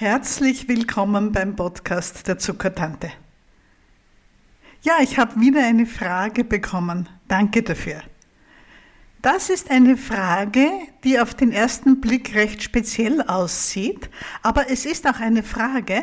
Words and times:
Herzlich 0.00 0.66
willkommen 0.66 1.30
beim 1.30 1.56
Podcast 1.56 2.26
der 2.26 2.38
Zuckertante. 2.38 3.12
Ja, 4.80 4.94
ich 5.02 5.18
habe 5.18 5.38
wieder 5.38 5.62
eine 5.62 5.84
Frage 5.84 6.42
bekommen. 6.42 7.06
Danke 7.28 7.62
dafür. 7.62 8.00
Das 9.20 9.50
ist 9.50 9.70
eine 9.70 9.98
Frage, 9.98 10.70
die 11.04 11.20
auf 11.20 11.34
den 11.34 11.52
ersten 11.52 12.00
Blick 12.00 12.34
recht 12.34 12.62
speziell 12.62 13.20
aussieht, 13.20 14.08
aber 14.42 14.70
es 14.70 14.86
ist 14.86 15.06
auch 15.06 15.20
eine 15.20 15.42
Frage, 15.42 16.02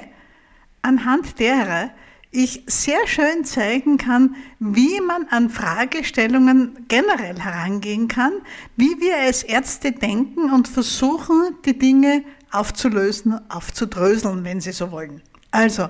anhand 0.83 1.39
derer 1.39 1.89
ich 2.29 2.61
sehr 2.67 3.07
schön 3.07 3.45
zeigen 3.45 3.97
kann, 3.97 4.35
wie 4.59 5.01
man 5.01 5.25
an 5.29 5.49
Fragestellungen 5.49 6.85
generell 6.87 7.39
herangehen 7.39 8.07
kann, 8.07 8.33
wie 8.75 8.99
wir 8.99 9.17
als 9.17 9.41
Ärzte 9.41 9.91
denken 9.91 10.51
und 10.51 10.67
versuchen, 10.67 11.55
die 11.65 11.79
Dinge 11.79 12.23
aufzulösen, 12.51 13.39
aufzudröseln, 13.49 14.43
wenn 14.43 14.61
Sie 14.61 14.71
so 14.71 14.91
wollen. 14.91 15.21
Also, 15.51 15.89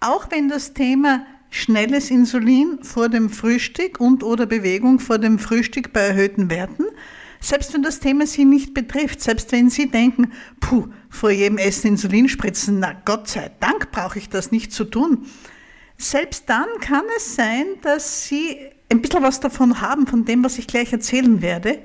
auch 0.00 0.30
wenn 0.30 0.48
das 0.48 0.74
Thema 0.74 1.26
schnelles 1.50 2.10
Insulin 2.10 2.78
vor 2.82 3.08
dem 3.08 3.30
Frühstück 3.30 4.00
und 4.00 4.22
oder 4.22 4.46
Bewegung 4.46 5.00
vor 5.00 5.18
dem 5.18 5.38
Frühstück 5.38 5.92
bei 5.92 6.00
erhöhten 6.00 6.50
Werten, 6.50 6.84
selbst 7.40 7.72
wenn 7.72 7.82
das 7.82 8.00
Thema 8.00 8.26
Sie 8.26 8.44
nicht 8.44 8.74
betrifft, 8.74 9.20
selbst 9.20 9.52
wenn 9.52 9.70
Sie 9.70 9.90
denken, 9.90 10.32
puh, 10.60 10.88
vor 11.08 11.30
jedem 11.30 11.58
Essen 11.58 11.88
Insulin 11.88 12.28
spritzen, 12.28 12.80
na 12.80 12.92
Gott 13.04 13.28
sei 13.28 13.50
Dank 13.60 13.90
brauche 13.90 14.18
ich 14.18 14.28
das 14.28 14.50
nicht 14.50 14.72
zu 14.72 14.84
tun. 14.84 15.26
Selbst 15.96 16.48
dann 16.48 16.66
kann 16.80 17.04
es 17.16 17.34
sein, 17.34 17.66
dass 17.82 18.26
Sie 18.26 18.58
ein 18.90 19.02
bisschen 19.02 19.22
was 19.22 19.40
davon 19.40 19.80
haben, 19.80 20.06
von 20.06 20.24
dem, 20.24 20.44
was 20.44 20.58
ich 20.58 20.66
gleich 20.66 20.92
erzählen 20.92 21.42
werde, 21.42 21.80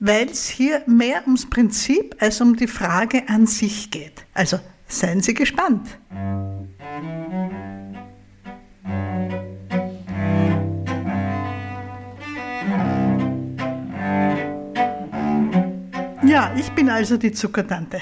weil 0.00 0.28
es 0.28 0.48
hier 0.48 0.82
mehr 0.86 1.22
ums 1.26 1.48
Prinzip 1.48 2.16
als 2.20 2.40
um 2.40 2.56
die 2.56 2.68
Frage 2.68 3.28
an 3.28 3.46
sich 3.46 3.90
geht. 3.90 4.24
Also 4.34 4.58
seien 4.86 5.20
Sie 5.20 5.34
gespannt. 5.34 5.98
Ja, 16.24 16.54
ich 16.56 16.70
bin 16.72 16.90
also 16.90 17.16
die 17.16 17.32
Zuckertante. 17.32 18.00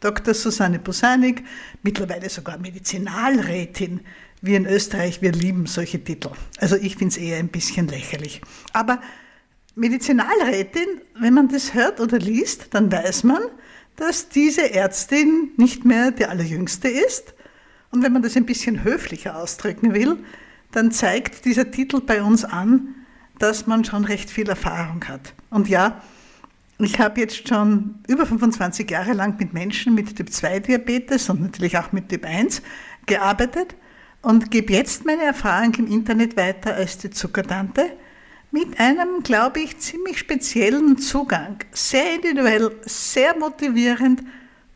Dr. 0.00 0.34
Susanne 0.34 0.78
Busanik, 0.78 1.44
mittlerweile 1.82 2.28
sogar 2.28 2.58
Medizinalrätin. 2.58 4.00
Wir 4.40 4.56
in 4.56 4.66
Österreich, 4.66 5.22
wir 5.22 5.32
lieben 5.32 5.66
solche 5.66 6.02
Titel. 6.02 6.30
Also 6.58 6.76
ich 6.76 6.96
finde 6.96 7.12
es 7.12 7.16
eher 7.16 7.38
ein 7.38 7.48
bisschen 7.48 7.88
lächerlich. 7.88 8.40
Aber 8.72 9.00
Medizinalrätin, 9.78 11.00
wenn 11.14 11.34
man 11.34 11.48
das 11.48 11.72
hört 11.72 12.00
oder 12.00 12.18
liest, 12.18 12.68
dann 12.74 12.90
weiß 12.90 13.24
man, 13.24 13.42
dass 13.96 14.28
diese 14.28 14.72
Ärztin 14.74 15.52
nicht 15.56 15.84
mehr 15.84 16.10
die 16.10 16.26
allerjüngste 16.26 16.88
ist. 16.88 17.34
Und 17.90 18.02
wenn 18.02 18.12
man 18.12 18.22
das 18.22 18.36
ein 18.36 18.44
bisschen 18.44 18.84
höflicher 18.84 19.36
ausdrücken 19.36 19.94
will, 19.94 20.18
dann 20.72 20.90
zeigt 20.90 21.44
dieser 21.44 21.70
Titel 21.70 22.00
bei 22.00 22.22
uns 22.22 22.44
an, 22.44 22.94
dass 23.38 23.66
man 23.66 23.84
schon 23.84 24.04
recht 24.04 24.30
viel 24.30 24.48
Erfahrung 24.48 25.04
hat. 25.06 25.32
Und 25.50 25.68
ja, 25.68 26.02
ich 26.78 26.98
habe 26.98 27.20
jetzt 27.20 27.48
schon 27.48 28.00
über 28.08 28.26
25 28.26 28.90
Jahre 28.90 29.12
lang 29.12 29.36
mit 29.38 29.52
Menschen 29.52 29.94
mit 29.94 30.14
Typ-2-Diabetes 30.16 31.30
und 31.30 31.40
natürlich 31.40 31.78
auch 31.78 31.92
mit 31.92 32.08
Typ 32.08 32.24
1 32.24 32.62
gearbeitet 33.06 33.74
und 34.22 34.50
gebe 34.50 34.72
jetzt 34.72 35.04
meine 35.04 35.22
Erfahrung 35.22 35.74
im 35.74 35.86
Internet 35.86 36.36
weiter 36.36 36.74
als 36.74 36.98
die 36.98 37.10
Zuckertante 37.10 37.92
mit 38.50 38.78
einem, 38.80 39.22
glaube 39.22 39.60
ich, 39.60 39.78
ziemlich 39.78 40.18
speziellen 40.18 40.98
Zugang. 40.98 41.58
Sehr 41.72 42.14
individuell, 42.14 42.70
sehr 42.82 43.36
motivierend 43.36 44.22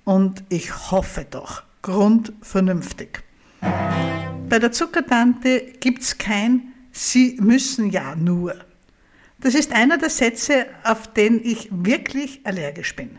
und 0.04 0.44
ich 0.48 0.90
hoffe 0.90 1.26
doch 1.30 1.62
grundvernünftig. 1.82 3.20
Bei 3.60 4.58
der 4.58 4.72
Zuckertante 4.72 5.60
gibt 5.80 6.02
es 6.02 6.18
kein 6.18 6.72
Sie 6.92 7.38
müssen 7.40 7.90
ja 7.90 8.14
nur. 8.14 8.54
Das 9.40 9.54
ist 9.54 9.72
einer 9.72 9.96
der 9.96 10.10
Sätze, 10.10 10.66
auf 10.84 11.12
den 11.12 11.42
ich 11.42 11.68
wirklich 11.70 12.40
allergisch 12.44 12.94
bin. 12.94 13.18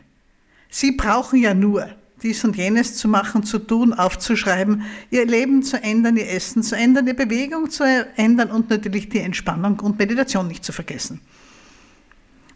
Sie 0.70 0.91
brauchen 0.91 1.41
ja 1.41 1.53
nur 1.53 1.90
dies 2.23 2.44
und 2.44 2.56
jenes 2.56 2.95
zu 2.95 3.07
machen, 3.07 3.44
zu 3.44 3.59
tun, 3.59 3.94
aufzuschreiben, 3.94 4.84
ihr 5.11 5.25
Leben 5.25 5.61
zu 5.61 5.81
ändern, 5.81 6.17
ihr 6.17 6.29
Essen 6.29 6.63
zu 6.63 6.75
ändern, 6.75 7.06
ihre 7.06 7.16
Bewegung 7.16 7.69
zu 7.69 7.84
ändern 8.16 8.50
und 8.50 8.69
natürlich 8.69 9.09
die 9.09 9.19
Entspannung 9.19 9.79
und 9.81 10.00
Meditation 10.00 10.47
nicht 10.47 10.63
zu 10.63 10.72
vergessen. 10.72 11.22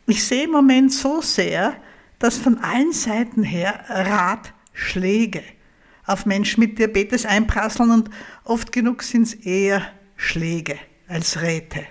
Ich 0.08 0.24
sehe 0.24 0.46
im 0.46 0.52
Moment 0.52 0.94
so 0.94 1.22
sehr, 1.22 1.76
dass 2.18 2.38
von 2.38 2.58
allen 2.60 2.94
Seiten 2.94 3.44
her 3.44 3.84
Ratschläge 3.90 5.44
auf 6.06 6.26
Menschen 6.26 6.62
mit 6.62 6.80
Diabetes 6.80 7.26
einprasseln 7.26 7.92
und 7.92 8.10
oft 8.46 8.72
genug 8.72 9.04
sind 9.04 9.24
es 9.24 9.34
eher 9.34 9.82
Schläge 10.16 10.80
als 11.08 11.42
Räte. 11.42 11.86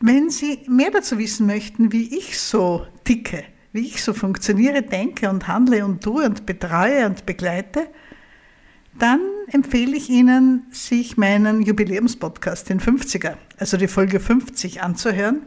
Wenn 0.00 0.30
Sie 0.30 0.60
mehr 0.66 0.90
dazu 0.90 1.18
wissen 1.18 1.46
möchten, 1.46 1.92
wie 1.92 2.16
ich 2.16 2.40
so 2.40 2.86
ticke, 3.04 3.44
wie 3.72 3.86
ich 3.86 4.02
so 4.02 4.12
funktioniere, 4.12 4.82
denke 4.82 5.30
und 5.30 5.48
handle 5.48 5.84
und 5.84 6.02
tue 6.02 6.24
und 6.24 6.46
betreue 6.46 7.06
und 7.06 7.26
begleite, 7.26 7.88
dann 8.98 9.20
empfehle 9.46 9.96
ich 9.96 10.10
Ihnen, 10.10 10.66
sich 10.70 11.16
meinen 11.16 11.62
Jubiläumspodcast, 11.62 12.68
den 12.68 12.80
50er, 12.80 13.36
also 13.58 13.76
die 13.76 13.88
Folge 13.88 14.20
50 14.20 14.82
anzuhören, 14.82 15.42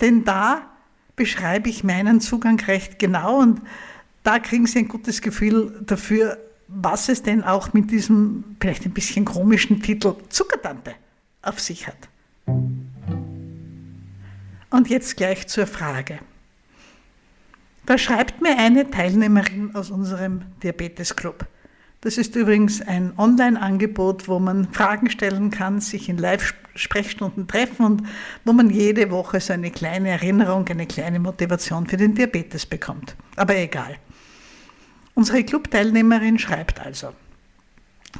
denn 0.00 0.24
da 0.24 0.62
beschreibe 1.16 1.68
ich 1.68 1.82
meinen 1.82 2.20
Zugang 2.20 2.60
recht 2.60 2.98
genau 2.98 3.40
und 3.40 3.62
da 4.22 4.38
kriegen 4.38 4.66
Sie 4.66 4.80
ein 4.80 4.88
gutes 4.88 5.20
Gefühl 5.20 5.82
dafür, 5.84 6.38
was 6.68 7.08
es 7.08 7.22
denn 7.22 7.44
auch 7.44 7.72
mit 7.72 7.90
diesem 7.90 8.44
vielleicht 8.60 8.84
ein 8.84 8.92
bisschen 8.92 9.24
komischen 9.24 9.82
Titel 9.82 10.14
Zuckertante 10.28 10.94
auf 11.42 11.60
sich 11.60 11.86
hat. 11.86 12.08
Und 14.70 14.88
jetzt 14.88 15.16
gleich 15.16 15.46
zur 15.46 15.66
Frage. 15.66 16.18
Da 17.86 17.98
schreibt 17.98 18.42
mir 18.42 18.58
eine 18.58 18.90
Teilnehmerin 18.90 19.76
aus 19.76 19.90
unserem 19.92 20.42
Diabetes-Club. 20.62 21.46
Das 22.00 22.18
ist 22.18 22.34
übrigens 22.34 22.82
ein 22.82 23.12
Online-Angebot, 23.16 24.26
wo 24.26 24.40
man 24.40 24.72
Fragen 24.72 25.08
stellen 25.08 25.52
kann, 25.52 25.80
sich 25.80 26.08
in 26.08 26.18
Live-Sprechstunden 26.18 27.46
treffen 27.46 27.86
und 27.86 28.02
wo 28.44 28.52
man 28.52 28.70
jede 28.70 29.10
Woche 29.12 29.40
so 29.40 29.52
eine 29.52 29.70
kleine 29.70 30.10
Erinnerung, 30.10 30.66
eine 30.68 30.86
kleine 30.86 31.20
Motivation 31.20 31.86
für 31.86 31.96
den 31.96 32.16
Diabetes 32.16 32.66
bekommt. 32.66 33.16
Aber 33.36 33.56
egal. 33.56 33.96
Unsere 35.14 35.44
Clubteilnehmerin 35.44 36.38
schreibt 36.40 36.80
also, 36.80 37.12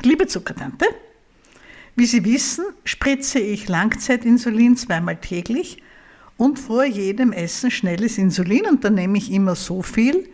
liebe 0.02 0.28
Zuckertante, 0.28 0.86
wie 1.96 2.06
Sie 2.06 2.24
wissen, 2.24 2.64
spritze 2.84 3.40
ich 3.40 3.68
Langzeitinsulin 3.68 4.76
zweimal 4.76 5.16
täglich 5.16 5.82
und 6.36 6.58
vor 6.58 6.84
jedem 6.84 7.32
Essen 7.32 7.70
schnelles 7.70 8.18
Insulin 8.18 8.66
und 8.66 8.84
dann 8.84 8.94
nehme 8.94 9.18
ich 9.18 9.32
immer 9.32 9.54
so 9.54 9.82
viel, 9.82 10.28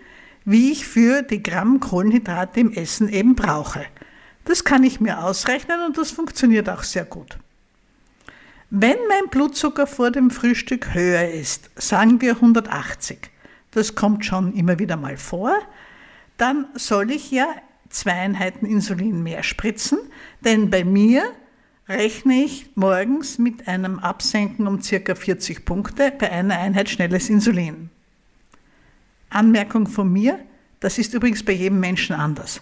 wie 0.44 0.72
ich 0.72 0.86
für 0.86 1.22
die 1.22 1.42
Gramm 1.42 1.80
Kohlenhydrate 1.80 2.60
im 2.60 2.72
Essen 2.72 3.08
eben 3.08 3.34
brauche. 3.34 3.84
Das 4.44 4.64
kann 4.64 4.82
ich 4.82 5.00
mir 5.00 5.22
ausrechnen 5.22 5.84
und 5.86 5.98
das 5.98 6.10
funktioniert 6.10 6.68
auch 6.68 6.82
sehr 6.82 7.04
gut. 7.04 7.38
Wenn 8.70 8.96
mein 9.08 9.28
Blutzucker 9.30 9.86
vor 9.86 10.10
dem 10.10 10.30
Frühstück 10.30 10.94
höher 10.94 11.28
ist, 11.28 11.70
sagen 11.76 12.20
wir 12.20 12.36
180, 12.36 13.19
das 13.70 13.94
kommt 13.94 14.24
schon 14.24 14.54
immer 14.54 14.78
wieder 14.78 14.96
mal 14.96 15.16
vor, 15.16 15.54
dann 16.38 16.66
soll 16.74 17.10
ich 17.10 17.30
ja 17.30 17.46
zwei 17.90 18.12
Einheiten 18.12 18.66
Insulin 18.66 19.22
mehr 19.22 19.42
spritzen, 19.42 19.98
denn 20.40 20.70
bei 20.70 20.84
mir 20.84 21.22
rechne 21.92 22.44
ich 22.44 22.66
morgens 22.75 23.38
mit 23.38 23.69
einem 23.69 23.98
Absenken 23.98 24.66
um 24.66 24.80
ca. 24.80 25.14
40 25.14 25.64
Punkte 25.64 26.12
bei 26.19 26.30
einer 26.30 26.58
Einheit 26.58 26.88
schnelles 26.88 27.30
Insulin. 27.30 27.91
Anmerkung 29.30 29.86
von 29.86 30.12
mir, 30.12 30.38
das 30.81 30.98
ist 30.98 31.14
übrigens 31.14 31.42
bei 31.42 31.52
jedem 31.52 31.81
Menschen 31.81 32.14
anders. 32.14 32.60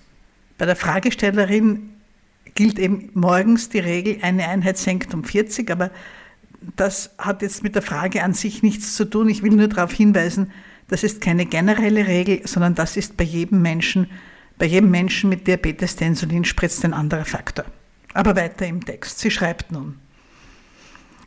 Bei 0.58 0.66
der 0.66 0.76
Fragestellerin 0.76 1.90
gilt 2.54 2.78
eben 2.78 3.10
morgens 3.14 3.68
die 3.68 3.78
Regel, 3.78 4.18
eine 4.22 4.48
Einheit 4.48 4.78
senkt 4.78 5.14
um 5.14 5.24
40, 5.24 5.70
aber 5.70 5.90
das 6.76 7.14
hat 7.18 7.42
jetzt 7.42 7.62
mit 7.62 7.74
der 7.74 7.82
Frage 7.82 8.22
an 8.22 8.34
sich 8.34 8.62
nichts 8.62 8.94
zu 8.94 9.04
tun. 9.04 9.28
Ich 9.28 9.42
will 9.42 9.52
nur 9.52 9.68
darauf 9.68 9.92
hinweisen, 9.92 10.50
das 10.88 11.04
ist 11.04 11.20
keine 11.20 11.46
generelle 11.46 12.06
Regel, 12.06 12.46
sondern 12.46 12.74
das 12.74 12.96
ist 12.96 13.16
bei 13.16 13.24
jedem 13.24 13.62
Menschen, 13.62 14.10
bei 14.58 14.66
jedem 14.66 14.90
Menschen 14.90 15.30
mit 15.30 15.46
Diabetes, 15.46 15.96
der 15.96 16.08
Insulin 16.08 16.44
spritzt, 16.44 16.84
ein 16.84 16.92
anderer 16.92 17.24
Faktor. 17.24 17.64
Aber 18.12 18.36
weiter 18.36 18.66
im 18.66 18.84
Text. 18.84 19.18
Sie 19.18 19.30
schreibt 19.30 19.72
nun. 19.72 19.98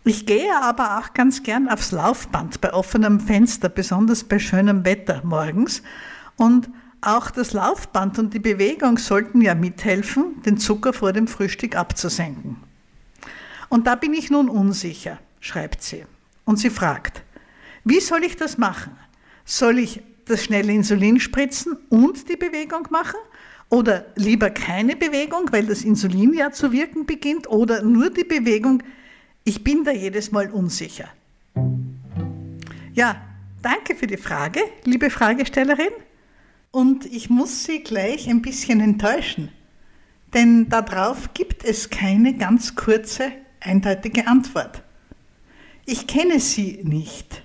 Ich 0.06 0.26
gehe 0.26 0.54
aber 0.62 1.00
auch 1.00 1.14
ganz 1.14 1.44
gern 1.44 1.70
aufs 1.70 1.92
Laufband 1.92 2.60
bei 2.60 2.74
offenem 2.74 3.22
Fenster, 3.22 3.70
besonders 3.70 4.26
bei 4.26 4.38
schönem 4.38 4.84
Wetter 4.84 5.22
morgens. 5.24 5.82
Und 6.36 6.70
auch 7.00 7.32
das 7.32 7.54
Laufband 7.54 8.20
und 8.20 8.34
die 8.34 8.40
Bewegung 8.40 8.98
sollten 8.98 9.42
ja 9.42 9.56
mithelfen, 9.56 10.42
den 10.44 10.58
Zucker 10.58 10.92
vor 10.92 11.14
dem 11.14 11.28
Frühstück 11.28 11.76
abzusenken. 11.76 12.58
Und 13.70 13.88
da 13.88 13.96
bin 13.96 14.14
ich 14.14 14.30
nun 14.30 14.50
unsicher, 14.50 15.20
schreibt 15.40 15.82
sie. 15.84 16.06
Und 16.46 16.58
sie 16.58 16.70
fragt, 16.70 17.24
wie 17.86 18.02
soll 18.02 18.24
ich 18.24 18.36
das 18.36 18.58
machen? 18.58 18.98
Soll 19.46 19.80
ich 19.80 20.02
das 20.26 20.44
schnelle 20.44 20.72
Insulin 20.72 21.20
spritzen 21.20 21.78
und 21.90 22.30
die 22.30 22.38
Bewegung 22.38 22.88
machen? 22.90 23.20
Oder 23.74 24.06
lieber 24.16 24.52
keine 24.52 24.96
Bewegung, 24.96 25.52
weil 25.52 25.66
das 25.66 25.82
Insulin 25.82 26.32
ja 26.36 26.52
zu 26.52 26.72
wirken 26.72 27.08
beginnt, 27.08 27.50
oder 27.50 27.82
nur 27.82 28.12
die 28.12 28.24
Bewegung. 28.24 28.84
Ich 29.46 29.64
bin 29.64 29.84
da 29.84 29.90
jedes 29.90 30.32
Mal 30.32 30.52
unsicher. 30.52 31.10
Ja, 32.94 33.20
danke 33.64 33.96
für 33.96 34.06
die 34.06 34.18
Frage, 34.18 34.60
liebe 34.84 35.10
Fragestellerin. 35.10 35.90
Und 36.70 37.08
ich 37.08 37.32
muss 37.32 37.64
Sie 37.64 37.82
gleich 37.82 38.30
ein 38.30 38.44
bisschen 38.44 38.80
enttäuschen, 38.80 39.50
denn 40.36 40.70
darauf 40.70 41.34
gibt 41.34 41.64
es 41.66 41.90
keine 41.90 42.36
ganz 42.36 42.76
kurze, 42.76 43.32
eindeutige 43.60 44.28
Antwort. 44.28 44.84
Ich 45.88 46.06
kenne 46.06 46.40
Sie 46.40 46.82
nicht. 46.84 47.42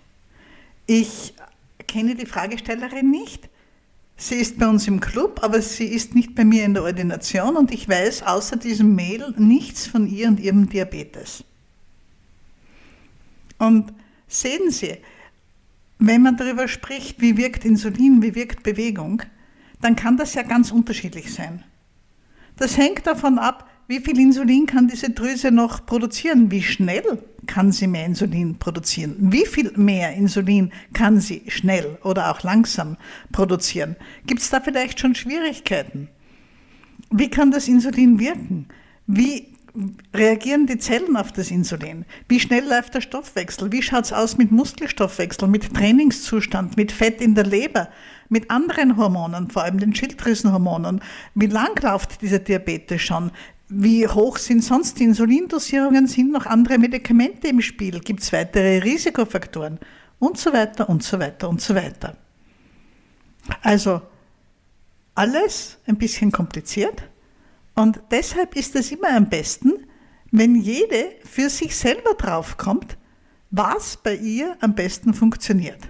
Ich 0.85 1.33
kenne 1.87 2.17
die 2.17 2.27
Fragestellerin 2.27 3.11
nicht. 3.11 3.49
Sie 4.21 4.35
ist 4.35 4.59
bei 4.59 4.67
uns 4.67 4.89
im 4.89 4.99
Club, 4.99 5.45
aber 5.45 5.63
sie 5.63 5.85
ist 5.85 6.17
nicht 6.17 6.35
bei 6.35 6.45
mir 6.45 6.65
in 6.65 6.75
der 6.75 6.83
Ordination 6.83 7.57
und 7.57 7.71
ich 7.71 7.89
weiß 7.89 8.25
außer 8.25 8.57
diesem 8.57 8.97
Mail 8.97 9.33
nichts 9.39 9.87
von 9.87 10.09
ihr 10.09 10.27
und 10.27 10.41
ihrem 10.41 10.69
Diabetes. 10.69 11.45
Und 13.59 13.93
sehen 14.27 14.73
Sie, 14.73 14.97
wenn 16.01 16.23
man 16.23 16.37
darüber 16.37 16.67
spricht, 16.67 17.21
wie 17.21 17.37
wirkt 17.37 17.65
Insulin, 17.65 18.21
wie 18.21 18.35
wirkt 18.35 18.65
Bewegung, 18.65 19.23
dann 19.81 19.95
kann 19.95 20.17
das 20.17 20.35
ja 20.35 20.43
ganz 20.43 20.73
unterschiedlich 20.73 21.33
sein. 21.33 21.63
Das 22.57 22.77
hängt 22.77 23.07
davon 23.07 23.39
ab, 23.39 23.71
wie 23.89 24.01
viel 24.01 24.19
Insulin 24.21 24.67
kann 24.67 24.87
diese 24.87 25.11
Drüse 25.11 25.51
noch 25.51 25.87
produzieren, 25.87 26.51
wie 26.51 26.63
schnell 26.63 27.23
kann 27.47 27.73
sie 27.73 27.87
mehr 27.87 28.05
Insulin 28.05 28.59
produzieren, 28.59 29.17
wie 29.19 29.47
viel 29.47 29.73
mehr 29.77 30.13
Insulin 30.15 30.71
kann 30.93 31.21
sie 31.21 31.43
schnell 31.49 31.97
oder 32.05 32.31
auch 32.31 32.43
langsam 32.43 32.99
produzieren. 33.33 33.97
Gibt 34.27 34.43
es 34.43 34.51
da 34.51 34.61
vielleicht 34.61 35.01
schon 35.01 35.15
Schwierigkeiten? 35.15 36.09
Wie 37.11 37.31
kann 37.31 37.51
das 37.51 37.67
Insulin 37.67 38.21
wirken? 38.21 38.69
Wie 39.07 39.47
reagieren 40.13 40.67
die 40.67 40.77
Zellen 40.77 41.17
auf 41.17 41.33
das 41.33 41.51
Insulin? 41.51 42.05
Wie 42.29 42.41
schnell 42.41 42.69
läuft 42.69 42.95
der 42.95 43.01
Stoffwechsel? 43.01 43.73
Wie 43.73 43.81
schaut 43.81 44.05
es 44.05 44.13
aus 44.13 44.37
mit 44.37 44.51
Muskelstoffwechsel, 44.51 45.49
mit 45.49 45.73
Trainingszustand, 45.75 46.77
mit 46.77 46.93
Fett 46.93 47.23
in 47.23 47.35
der 47.35 47.47
Leber, 47.47 47.89
mit 48.29 48.51
anderen 48.51 48.99
Hormonen, 48.99 49.51
vor 49.51 49.63
allem 49.63 49.79
den 49.79 49.95
Schilddrüsenhormonen? 49.95 51.01
Wie 51.35 51.47
lang 51.47 51.81
läuft 51.83 52.21
dieser 52.21 52.41
Diabetes 52.41 53.01
schon? 53.01 53.31
Wie 53.69 54.09
hoch 54.09 54.39
sind 54.39 54.65
sonst 54.65 54.99
die 54.99 55.05
Insulindosierungen? 55.05 56.07
Sind 56.07 56.33
noch 56.33 56.47
andere 56.47 56.79
Medikamente 56.79 57.49
im 57.49 57.61
Spiel? 57.61 58.01
Gibt 58.01 58.23
es 58.23 58.33
weitere 58.33 58.79
Risikofaktoren? 58.79 59.79
Und 60.19 60.39
so 60.39 60.53
weiter 60.53 60.89
und 60.89 61.03
so 61.03 61.19
weiter 61.19 61.49
und 61.49 61.61
so 61.61 61.75
weiter. 61.75 62.17
Also 63.63 64.01
alles 65.15 65.79
ein 65.87 65.97
bisschen 65.97 66.33
kompliziert 66.33 67.03
und 67.75 68.01
deshalb 68.11 68.57
ist 68.57 68.75
es 68.75 68.91
immer 68.91 69.15
am 69.15 69.29
besten, 69.29 69.87
wenn 70.31 70.57
jede 70.57 71.13
für 71.25 71.49
sich 71.49 71.77
selber 71.77 72.15
draufkommt, 72.15 72.97
was 73.51 73.97
bei 73.97 74.17
ihr 74.17 74.57
am 74.61 74.75
besten 74.75 75.15
funktioniert. 75.15 75.89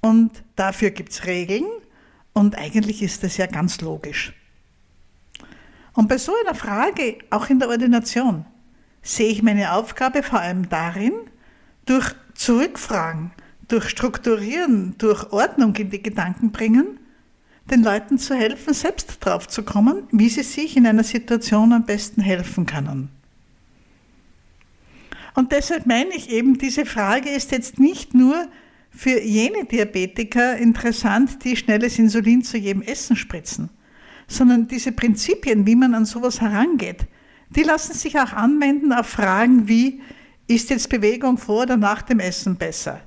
Und 0.00 0.42
dafür 0.56 0.90
gibt 0.90 1.12
es 1.12 1.26
Regeln 1.26 1.66
und 2.32 2.56
eigentlich 2.56 3.02
ist 3.02 3.22
das 3.22 3.36
ja 3.36 3.46
ganz 3.46 3.80
logisch. 3.80 4.32
Und 6.00 6.08
bei 6.08 6.16
so 6.16 6.32
einer 6.42 6.54
Frage, 6.54 7.18
auch 7.28 7.50
in 7.50 7.58
der 7.58 7.68
Ordination, 7.68 8.46
sehe 9.02 9.28
ich 9.28 9.42
meine 9.42 9.74
Aufgabe 9.74 10.22
vor 10.22 10.40
allem 10.40 10.66
darin, 10.70 11.12
durch 11.84 12.14
Zurückfragen, 12.32 13.32
durch 13.68 13.90
Strukturieren, 13.90 14.94
durch 14.96 15.30
Ordnung 15.30 15.76
in 15.76 15.90
die 15.90 16.02
Gedanken 16.02 16.52
bringen, 16.52 16.98
den 17.70 17.82
Leuten 17.82 18.16
zu 18.16 18.34
helfen, 18.34 18.72
selbst 18.72 19.18
drauf 19.22 19.46
zu 19.46 19.62
kommen, 19.62 20.04
wie 20.10 20.30
sie 20.30 20.42
sich 20.42 20.74
in 20.74 20.86
einer 20.86 21.04
Situation 21.04 21.70
am 21.74 21.84
besten 21.84 22.22
helfen 22.22 22.64
können. 22.64 23.10
Und 25.34 25.52
deshalb 25.52 25.84
meine 25.84 26.16
ich 26.16 26.30
eben, 26.30 26.56
diese 26.56 26.86
Frage 26.86 27.28
ist 27.28 27.52
jetzt 27.52 27.78
nicht 27.78 28.14
nur 28.14 28.48
für 28.90 29.20
jene 29.20 29.66
Diabetiker 29.66 30.56
interessant, 30.56 31.44
die 31.44 31.58
schnelles 31.58 31.98
Insulin 31.98 32.42
zu 32.42 32.56
jedem 32.56 32.80
Essen 32.80 33.16
spritzen, 33.16 33.68
sondern 34.30 34.66
diese 34.66 34.92
Prinzipien, 34.92 35.66
wie 35.66 35.76
man 35.76 35.94
an 35.94 36.06
sowas 36.06 36.40
herangeht, 36.40 37.06
die 37.50 37.62
lassen 37.62 37.94
sich 37.94 38.18
auch 38.18 38.32
anwenden 38.32 38.92
auf 38.92 39.06
Fragen 39.06 39.68
wie, 39.68 40.00
ist 40.46 40.70
jetzt 40.70 40.88
Bewegung 40.88 41.36
vor 41.36 41.64
oder 41.64 41.76
nach 41.76 42.02
dem 42.02 42.20
Essen 42.20 42.56
besser? 42.56 43.02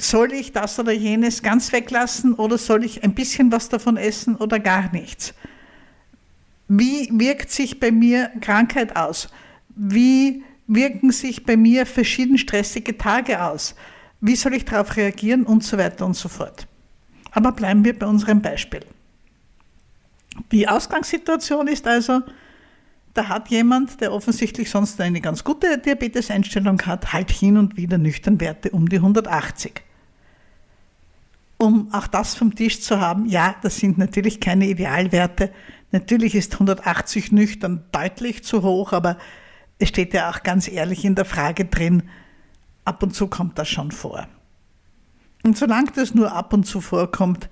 soll 0.00 0.32
ich 0.32 0.52
das 0.52 0.78
oder 0.78 0.92
jenes 0.92 1.42
ganz 1.42 1.72
weglassen 1.72 2.34
oder 2.34 2.58
soll 2.58 2.84
ich 2.84 3.04
ein 3.04 3.14
bisschen 3.14 3.52
was 3.52 3.68
davon 3.68 3.96
essen 3.96 4.36
oder 4.36 4.58
gar 4.58 4.92
nichts? 4.92 5.34
Wie 6.68 7.08
wirkt 7.12 7.50
sich 7.50 7.80
bei 7.80 7.90
mir 7.90 8.30
Krankheit 8.40 8.96
aus? 8.96 9.28
Wie 9.74 10.42
wirken 10.66 11.12
sich 11.12 11.44
bei 11.44 11.56
mir 11.56 11.86
verschieden 11.86 12.38
stressige 12.38 12.98
Tage 12.98 13.42
aus? 13.42 13.74
Wie 14.20 14.36
soll 14.36 14.54
ich 14.54 14.64
darauf 14.64 14.96
reagieren 14.96 15.44
und 15.44 15.64
so 15.64 15.78
weiter 15.78 16.04
und 16.04 16.14
so 16.14 16.28
fort? 16.28 16.66
Aber 17.30 17.52
bleiben 17.52 17.84
wir 17.84 17.98
bei 17.98 18.06
unserem 18.06 18.42
Beispiel. 18.42 18.80
Die 20.52 20.68
Ausgangssituation 20.68 21.68
ist 21.68 21.86
also, 21.86 22.20
da 23.14 23.28
hat 23.28 23.48
jemand, 23.48 24.00
der 24.00 24.12
offensichtlich 24.12 24.70
sonst 24.70 25.00
eine 25.00 25.20
ganz 25.20 25.42
gute 25.44 25.78
Diabeteseinstellung 25.78 26.80
hat, 26.82 27.12
halt 27.12 27.30
hin 27.30 27.56
und 27.56 27.76
wieder 27.76 27.98
nüchtern 27.98 28.40
Werte 28.40 28.70
um 28.70 28.88
die 28.88 28.96
180 28.96 29.82
um 31.58 31.92
auch 31.92 32.06
das 32.06 32.34
vom 32.34 32.54
Tisch 32.54 32.80
zu 32.80 33.00
haben. 33.00 33.26
Ja, 33.26 33.56
das 33.62 33.76
sind 33.76 33.98
natürlich 33.98 34.40
keine 34.40 34.68
Idealwerte. 34.68 35.52
Natürlich 35.90 36.34
ist 36.34 36.54
180 36.54 37.32
nüchtern 37.32 37.84
deutlich 37.92 38.44
zu 38.44 38.62
hoch, 38.62 38.92
aber 38.92 39.18
es 39.78 39.88
steht 39.88 40.14
ja 40.14 40.30
auch 40.30 40.42
ganz 40.42 40.68
ehrlich 40.68 41.04
in 41.04 41.14
der 41.14 41.24
Frage 41.24 41.64
drin, 41.64 42.04
ab 42.84 43.02
und 43.02 43.14
zu 43.14 43.26
kommt 43.26 43.58
das 43.58 43.68
schon 43.68 43.90
vor. 43.90 44.28
Und 45.42 45.58
solange 45.58 45.90
das 45.92 46.14
nur 46.14 46.32
ab 46.32 46.52
und 46.52 46.64
zu 46.64 46.80
vorkommt, 46.80 47.48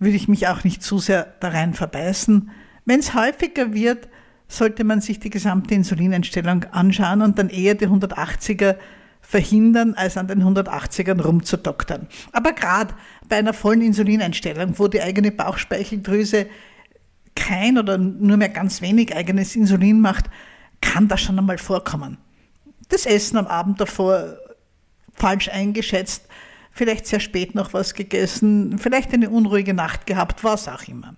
würde 0.00 0.16
ich 0.16 0.26
mich 0.26 0.48
auch 0.48 0.64
nicht 0.64 0.82
zu 0.82 0.98
sehr 0.98 1.34
da 1.38 1.50
rein 1.50 1.74
verbeißen. 1.74 2.50
Wenn 2.84 3.00
es 3.00 3.14
häufiger 3.14 3.72
wird, 3.72 4.08
sollte 4.48 4.82
man 4.82 5.00
sich 5.00 5.20
die 5.20 5.30
gesamte 5.30 5.74
Insulineinstellung 5.74 6.64
anschauen 6.72 7.22
und 7.22 7.38
dann 7.38 7.50
eher 7.50 7.76
die 7.76 7.86
180er 7.86 8.76
verhindern, 9.20 9.94
als 9.94 10.16
an 10.16 10.26
den 10.26 10.42
180ern 10.42 11.20
rumzudoktern. 11.20 12.08
Aber 12.32 12.52
gerade 12.52 12.94
bei 13.28 13.36
einer 13.36 13.52
vollen 13.52 13.82
Insulineinstellung, 13.82 14.78
wo 14.78 14.88
die 14.88 15.02
eigene 15.02 15.30
Bauchspeicheldrüse 15.30 16.46
kein 17.36 17.78
oder 17.78 17.96
nur 17.96 18.38
mehr 18.38 18.48
ganz 18.48 18.82
wenig 18.82 19.14
eigenes 19.14 19.54
Insulin 19.54 20.00
macht, 20.00 20.26
kann 20.80 21.06
das 21.06 21.20
schon 21.20 21.38
einmal 21.38 21.58
vorkommen. 21.58 22.18
Das 22.88 23.06
Essen 23.06 23.36
am 23.36 23.46
Abend 23.46 23.80
davor 23.80 24.36
falsch 25.14 25.48
eingeschätzt, 25.48 26.26
vielleicht 26.70 27.06
sehr 27.06 27.20
spät 27.20 27.54
noch 27.54 27.72
was 27.72 27.94
gegessen, 27.94 28.78
vielleicht 28.78 29.12
eine 29.12 29.30
unruhige 29.30 29.74
Nacht 29.74 30.06
gehabt, 30.06 30.44
was 30.44 30.68
auch 30.68 30.86
immer. 30.88 31.14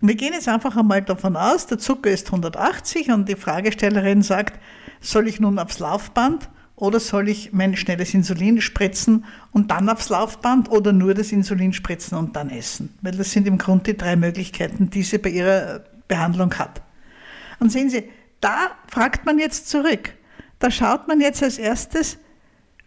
Wir 0.00 0.14
gehen 0.14 0.32
jetzt 0.32 0.48
einfach 0.48 0.76
einmal 0.76 1.02
davon 1.02 1.36
aus, 1.36 1.66
der 1.66 1.78
Zucker 1.78 2.10
ist 2.10 2.26
180 2.26 3.10
und 3.10 3.28
die 3.28 3.34
Fragestellerin 3.34 4.22
sagt, 4.22 4.60
soll 5.00 5.26
ich 5.26 5.40
nun 5.40 5.58
aufs 5.58 5.80
Laufband 5.80 6.48
oder 6.76 7.00
soll 7.00 7.28
ich 7.28 7.52
mein 7.52 7.76
schnelles 7.76 8.14
Insulin 8.14 8.60
spritzen 8.60 9.24
und 9.50 9.72
dann 9.72 9.88
aufs 9.88 10.08
Laufband 10.08 10.70
oder 10.70 10.92
nur 10.92 11.14
das 11.14 11.32
Insulin 11.32 11.72
spritzen 11.72 12.16
und 12.16 12.36
dann 12.36 12.50
essen? 12.50 12.94
Weil 13.02 13.16
das 13.16 13.32
sind 13.32 13.48
im 13.48 13.58
Grunde 13.58 13.92
die 13.92 13.96
drei 13.96 14.14
Möglichkeiten, 14.14 14.88
die 14.88 15.02
sie 15.02 15.18
bei 15.18 15.30
ihrer 15.30 15.80
Behandlung 16.06 16.54
hat. 16.54 16.80
Und 17.58 17.72
sehen 17.72 17.90
Sie, 17.90 18.04
da 18.40 18.70
fragt 18.86 19.26
man 19.26 19.40
jetzt 19.40 19.68
zurück. 19.68 20.14
Da 20.60 20.70
schaut 20.70 21.08
man 21.08 21.20
jetzt 21.20 21.42
als 21.42 21.58
erstes, 21.58 22.18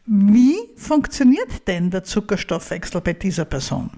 wie 0.06 0.58
funktioniert 0.76 1.68
denn 1.68 1.90
der 1.90 2.04
Zuckerstoffwechsel 2.04 3.02
bei 3.02 3.14
dieser 3.14 3.46
Person? 3.46 3.92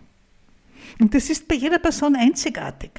Und 1.00 1.14
das 1.16 1.30
ist 1.30 1.48
bei 1.48 1.56
jeder 1.56 1.80
Person 1.80 2.16
einzigartig. 2.16 2.92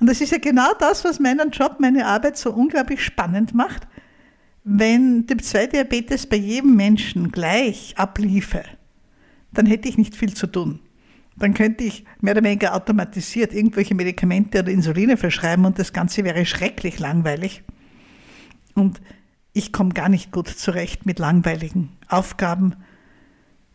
Und 0.00 0.08
das 0.08 0.20
ist 0.20 0.32
ja 0.32 0.38
genau 0.38 0.72
das, 0.78 1.04
was 1.04 1.20
meinen 1.20 1.50
Job, 1.50 1.76
meine 1.78 2.06
Arbeit 2.06 2.36
so 2.36 2.52
unglaublich 2.52 3.02
spannend 3.04 3.54
macht, 3.54 3.86
wenn 4.64 5.26
Typ-2-Diabetes 5.26 6.26
bei 6.26 6.36
jedem 6.36 6.76
Menschen 6.76 7.30
gleich 7.30 7.94
abliefe, 7.96 8.64
dann 9.52 9.66
hätte 9.66 9.88
ich 9.88 9.96
nicht 9.96 10.14
viel 10.14 10.34
zu 10.34 10.46
tun. 10.46 10.80
Dann 11.36 11.54
könnte 11.54 11.84
ich 11.84 12.04
mehr 12.20 12.32
oder 12.34 12.42
weniger 12.42 12.74
automatisiert 12.74 13.54
irgendwelche 13.54 13.94
Medikamente 13.94 14.58
oder 14.58 14.72
Insuline 14.72 15.16
verschreiben 15.16 15.64
und 15.64 15.78
das 15.78 15.92
Ganze 15.92 16.24
wäre 16.24 16.44
schrecklich 16.44 16.98
langweilig. 16.98 17.62
Und 18.74 19.00
ich 19.52 19.72
komme 19.72 19.90
gar 19.90 20.08
nicht 20.08 20.30
gut 20.30 20.48
zurecht 20.48 21.06
mit 21.06 21.18
langweiligen 21.18 21.96
Aufgaben. 22.08 22.76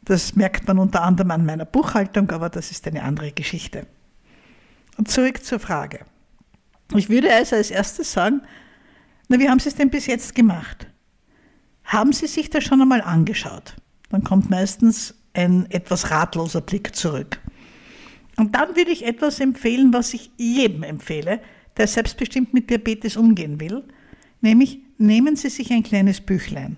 Das 0.03 0.35
merkt 0.35 0.67
man 0.67 0.79
unter 0.79 1.03
anderem 1.03 1.31
an 1.31 1.45
meiner 1.45 1.65
Buchhaltung, 1.65 2.29
aber 2.31 2.49
das 2.49 2.71
ist 2.71 2.87
eine 2.87 3.03
andere 3.03 3.31
Geschichte. 3.31 3.87
Und 4.97 5.09
zurück 5.09 5.43
zur 5.43 5.59
Frage. 5.59 6.05
Ich 6.95 7.09
würde 7.09 7.33
also 7.33 7.55
als 7.55 7.71
erstes 7.71 8.11
sagen, 8.11 8.41
na, 9.27 9.39
wie 9.39 9.49
haben 9.49 9.59
Sie 9.59 9.69
es 9.69 9.75
denn 9.75 9.89
bis 9.89 10.05
jetzt 10.05 10.35
gemacht? 10.35 10.87
Haben 11.85 12.13
Sie 12.13 12.27
sich 12.27 12.49
das 12.49 12.63
schon 12.63 12.81
einmal 12.81 13.01
angeschaut? 13.01 13.75
Dann 14.09 14.23
kommt 14.23 14.49
meistens 14.49 15.15
ein 15.33 15.69
etwas 15.71 16.11
ratloser 16.11 16.61
Blick 16.61 16.95
zurück. 16.95 17.39
Und 18.37 18.55
dann 18.55 18.75
würde 18.75 18.91
ich 18.91 19.05
etwas 19.05 19.39
empfehlen, 19.39 19.93
was 19.93 20.13
ich 20.13 20.31
jedem 20.37 20.83
empfehle, 20.83 21.39
der 21.77 21.87
selbstbestimmt 21.87 22.53
mit 22.53 22.69
Diabetes 22.69 23.17
umgehen 23.17 23.59
will, 23.59 23.83
nämlich 24.41 24.79
nehmen 25.03 25.36
Sie 25.36 25.50
sich 25.50 25.72
ein 25.72 25.83
kleines 25.83 26.22
Büchlein. 26.22 26.77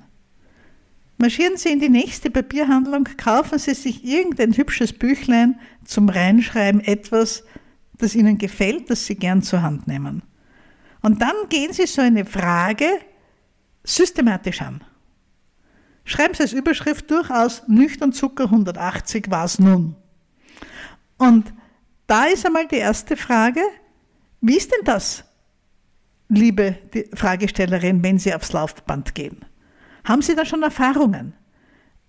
Marschieren 1.17 1.55
Sie 1.55 1.69
in 1.69 1.79
die 1.79 1.89
nächste 1.89 2.29
Papierhandlung, 2.29 3.05
kaufen 3.17 3.57
Sie 3.57 3.73
sich 3.73 4.03
irgendein 4.03 4.55
hübsches 4.55 4.91
Büchlein 4.91 5.59
zum 5.85 6.09
Reinschreiben, 6.09 6.81
etwas, 6.81 7.43
das 7.97 8.15
Ihnen 8.15 8.37
gefällt, 8.37 8.89
das 8.89 9.05
Sie 9.05 9.15
gern 9.15 9.41
zur 9.41 9.61
Hand 9.61 9.87
nehmen. 9.87 10.23
Und 11.01 11.21
dann 11.21 11.35
gehen 11.49 11.71
Sie 11.71 11.85
so 11.85 12.01
eine 12.01 12.25
Frage 12.25 12.87
systematisch 13.83 14.61
an. 14.61 14.83
Schreiben 16.03 16.33
Sie 16.33 16.43
als 16.43 16.53
Überschrift 16.53 17.09
durchaus 17.09 17.63
nüchtern 17.67 18.11
Zucker 18.11 18.45
180, 18.45 19.27
was 19.29 19.59
nun? 19.59 19.95
Und 21.17 21.53
da 22.07 22.25
ist 22.25 22.45
einmal 22.45 22.67
die 22.67 22.75
erste 22.75 23.15
Frage, 23.15 23.61
wie 24.41 24.57
ist 24.57 24.71
denn 24.71 24.83
das, 24.83 25.23
liebe 26.35 26.77
Fragestellerin, 27.13 28.03
wenn 28.03 28.19
Sie 28.19 28.33
aufs 28.33 28.53
Laufband 28.53 29.15
gehen? 29.15 29.45
Haben 30.03 30.21
Sie 30.21 30.35
da 30.35 30.45
schon 30.45 30.63
Erfahrungen? 30.63 31.33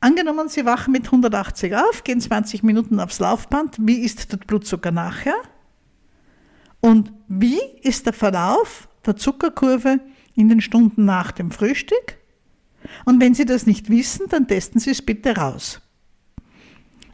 Angenommen, 0.01 0.49
Sie 0.49 0.65
wachen 0.65 0.93
mit 0.93 1.07
180 1.07 1.75
auf, 1.77 2.05
gehen 2.05 2.21
20 2.21 2.63
Minuten 2.63 3.01
aufs 3.01 3.19
Laufband. 3.19 3.77
Wie 3.81 4.01
ist 4.01 4.33
der 4.33 4.37
Blutzucker 4.37 4.91
nachher? 4.91 5.37
Und 6.81 7.13
wie 7.29 7.61
ist 7.83 8.07
der 8.07 8.13
Verlauf 8.13 8.89
der 9.07 9.17
Zuckerkurve 9.17 10.01
in 10.35 10.49
den 10.49 10.61
Stunden 10.61 11.05
nach 11.05 11.33
dem 11.33 11.51
Frühstück? 11.51 12.19
Und 13.05 13.21
wenn 13.21 13.35
Sie 13.35 13.47
das 13.47 13.67
nicht 13.67 13.89
wissen, 13.89 14.27
dann 14.29 14.47
testen 14.47 14.81
Sie 14.81 14.91
es 14.91 15.03
bitte 15.03 15.37
raus. 15.37 15.81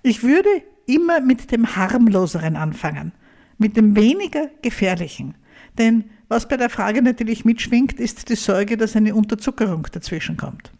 Ich 0.02 0.22
würde 0.24 0.48
immer 0.86 1.20
mit 1.20 1.52
dem 1.52 1.76
harmloseren 1.76 2.56
anfangen 2.56 3.12
mit 3.62 3.76
dem 3.76 3.96
weniger 3.96 4.50
gefährlichen. 4.60 5.34
Denn 5.78 6.04
was 6.28 6.48
bei 6.48 6.56
der 6.56 6.70
Frage 6.70 7.02
natürlich 7.02 7.44
mitschwingt, 7.44 8.00
ist 8.00 8.28
die 8.28 8.36
Sorge, 8.36 8.76
dass 8.76 8.96
eine 8.96 9.14
Unterzuckerung 9.14 9.86
dazwischen 9.92 10.36
kommt. 10.36 10.72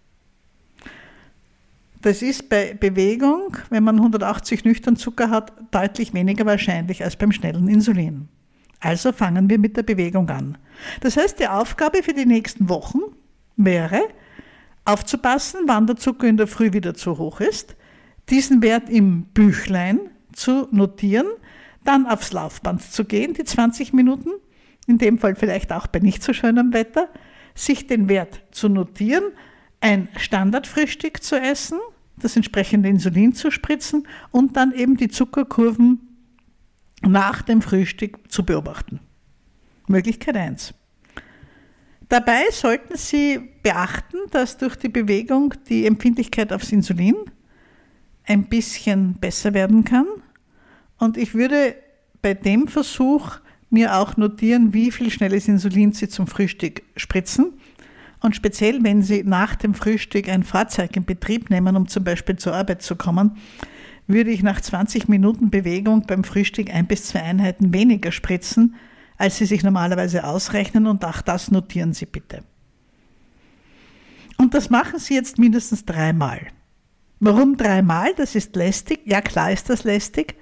Das 2.02 2.20
ist 2.20 2.48
bei 2.48 2.74
Bewegung, 2.74 3.56
wenn 3.70 3.84
man 3.84 3.96
180 3.96 4.64
nüchtern 4.64 4.96
Zucker 4.96 5.30
hat, 5.30 5.52
deutlich 5.70 6.12
weniger 6.14 6.44
wahrscheinlich 6.46 7.04
als 7.04 7.16
beim 7.16 7.30
schnellen 7.30 7.68
Insulin. 7.68 8.28
Also 8.80 9.12
fangen 9.12 9.48
wir 9.48 9.58
mit 9.58 9.76
der 9.76 9.84
Bewegung 9.84 10.28
an. 10.28 10.58
Das 11.00 11.16
heißt, 11.16 11.38
die 11.38 11.46
Aufgabe 11.46 12.02
für 12.02 12.12
die 12.12 12.26
nächsten 12.26 12.68
Wochen 12.68 12.98
wäre, 13.56 14.00
aufzupassen, 14.84 15.60
wann 15.66 15.86
der 15.86 15.96
Zucker 15.96 16.26
in 16.26 16.36
der 16.36 16.48
Früh 16.48 16.72
wieder 16.72 16.94
zu 16.94 17.18
hoch 17.18 17.40
ist, 17.40 17.76
diesen 18.30 18.62
Wert 18.62 18.90
im 18.90 19.24
Büchlein 19.26 20.00
zu 20.32 20.66
notieren, 20.72 21.26
dann 21.84 22.06
aufs 22.06 22.32
Laufband 22.32 22.82
zu 22.82 23.04
gehen, 23.04 23.34
die 23.34 23.44
20 23.44 23.92
Minuten, 23.92 24.30
in 24.86 24.98
dem 24.98 25.18
Fall 25.18 25.34
vielleicht 25.34 25.72
auch 25.72 25.86
bei 25.86 26.00
nicht 26.00 26.22
so 26.22 26.32
schönem 26.32 26.72
Wetter, 26.72 27.08
sich 27.54 27.86
den 27.86 28.08
Wert 28.08 28.42
zu 28.50 28.68
notieren, 28.68 29.24
ein 29.80 30.08
Standardfrühstück 30.16 31.22
zu 31.22 31.36
essen, 31.36 31.78
das 32.16 32.36
entsprechende 32.36 32.88
Insulin 32.88 33.34
zu 33.34 33.50
spritzen 33.50 34.06
und 34.30 34.56
dann 34.56 34.72
eben 34.72 34.96
die 34.96 35.08
Zuckerkurven 35.08 36.00
nach 37.02 37.42
dem 37.42 37.62
Frühstück 37.62 38.30
zu 38.30 38.44
beobachten. 38.44 39.00
Möglichkeit 39.88 40.36
1. 40.36 40.74
Dabei 42.08 42.50
sollten 42.50 42.96
Sie 42.96 43.40
beachten, 43.62 44.18
dass 44.30 44.58
durch 44.58 44.76
die 44.76 44.88
Bewegung 44.88 45.54
die 45.68 45.86
Empfindlichkeit 45.86 46.52
aufs 46.52 46.70
Insulin 46.70 47.16
ein 48.24 48.44
bisschen 48.44 49.14
besser 49.14 49.54
werden 49.54 49.84
kann 49.84 50.06
und 50.98 51.16
ich 51.16 51.34
würde 51.34 51.74
bei 52.20 52.34
dem 52.34 52.68
Versuch 52.68 53.40
mir 53.72 53.96
auch 53.96 54.16
notieren, 54.16 54.72
wie 54.72 54.90
viel 54.90 55.10
schnelles 55.10 55.48
Insulin 55.48 55.92
Sie 55.92 56.08
zum 56.08 56.26
Frühstück 56.26 56.82
spritzen. 56.96 57.52
Und 58.20 58.36
speziell, 58.36 58.82
wenn 58.84 59.02
Sie 59.02 59.24
nach 59.24 59.56
dem 59.56 59.74
Frühstück 59.74 60.28
ein 60.28 60.42
Fahrzeug 60.44 60.96
in 60.96 61.04
Betrieb 61.04 61.50
nehmen, 61.50 61.76
um 61.76 61.88
zum 61.88 62.04
Beispiel 62.04 62.36
zur 62.36 62.54
Arbeit 62.54 62.82
zu 62.82 62.96
kommen, 62.96 63.36
würde 64.06 64.30
ich 64.30 64.42
nach 64.42 64.60
20 64.60 65.08
Minuten 65.08 65.50
Bewegung 65.50 66.06
beim 66.06 66.24
Frühstück 66.24 66.72
ein 66.72 66.86
bis 66.86 67.06
zwei 67.06 67.22
Einheiten 67.22 67.72
weniger 67.72 68.12
spritzen, 68.12 68.74
als 69.16 69.38
Sie 69.38 69.46
sich 69.46 69.62
normalerweise 69.62 70.24
ausrechnen. 70.24 70.86
Und 70.86 71.04
auch 71.04 71.22
das 71.22 71.50
notieren 71.50 71.94
Sie 71.94 72.06
bitte. 72.06 72.44
Und 74.38 74.54
das 74.54 74.70
machen 74.70 74.98
Sie 74.98 75.14
jetzt 75.14 75.38
mindestens 75.38 75.84
dreimal. 75.84 76.48
Warum 77.20 77.56
dreimal? 77.56 78.12
Das 78.16 78.34
ist 78.34 78.54
lästig. 78.56 79.00
Ja, 79.04 79.20
klar 79.20 79.52
ist 79.52 79.70
das 79.70 79.84
lästig 79.84 80.36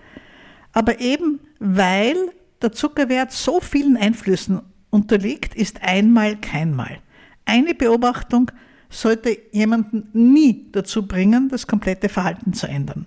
aber 0.72 1.00
eben 1.00 1.40
weil 1.58 2.16
der 2.62 2.72
Zuckerwert 2.72 3.32
so 3.32 3.60
vielen 3.60 3.96
Einflüssen 3.96 4.60
unterliegt, 4.90 5.54
ist 5.54 5.82
einmal 5.82 6.36
keinmal. 6.36 6.98
Eine 7.44 7.74
Beobachtung 7.74 8.50
sollte 8.90 9.38
jemanden 9.52 10.08
nie 10.12 10.66
dazu 10.72 11.06
bringen, 11.06 11.48
das 11.48 11.66
komplette 11.66 12.08
Verhalten 12.08 12.52
zu 12.52 12.66
ändern. 12.66 13.06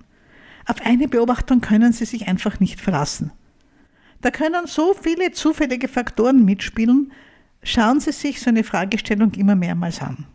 Auf 0.65 0.81
eine 0.81 1.07
Beobachtung 1.07 1.61
können 1.61 1.91
Sie 1.91 2.05
sich 2.05 2.27
einfach 2.27 2.59
nicht 2.59 2.79
verlassen. 2.79 3.31
Da 4.21 4.31
können 4.31 4.65
so 4.65 4.93
viele 4.93 5.31
zufällige 5.31 5.89
Faktoren 5.89 6.45
mitspielen. 6.45 7.11
Schauen 7.63 7.99
Sie 7.99 8.13
sich 8.13 8.39
so 8.39 8.49
eine 8.49 8.63
Fragestellung 8.63 9.33
immer 9.33 9.55
mehrmals 9.55 10.01
an. 10.01 10.25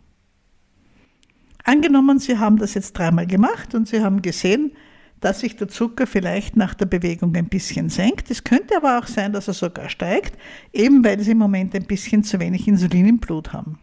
Angenommen, 1.65 2.19
Sie 2.19 2.39
haben 2.39 2.59
das 2.59 2.75
jetzt 2.75 2.93
dreimal 2.93 3.27
gemacht 3.27 3.75
und 3.75 3.89
Sie 3.89 4.03
haben 4.03 4.21
gesehen, 4.21 4.73
dass 5.21 5.41
sich 5.41 5.57
der 5.57 5.69
Zucker 5.69 6.07
vielleicht 6.07 6.57
nach 6.57 6.75
der 6.75 6.87
Bewegung 6.87 7.35
ein 7.37 7.49
bisschen 7.49 7.89
senkt. 7.89 8.31
Es 8.31 8.45
könnte 8.45 8.77
aber 8.77 8.99
auch 8.99 9.07
sein, 9.07 9.33
dass 9.33 9.49
er 9.49 9.55
sogar 9.55 9.89
steigt, 9.89 10.39
eben 10.73 11.05
weil 11.05 11.21
sie 11.21 11.33
im 11.33 11.39
Moment 11.39 11.75
ein 11.75 11.85
bisschen 11.85 12.23
zu 12.25 12.39
wenig 12.41 12.69
Insulin 12.69 13.09
im 13.09 13.19
Blut 13.19 13.53
haben. 13.53 13.79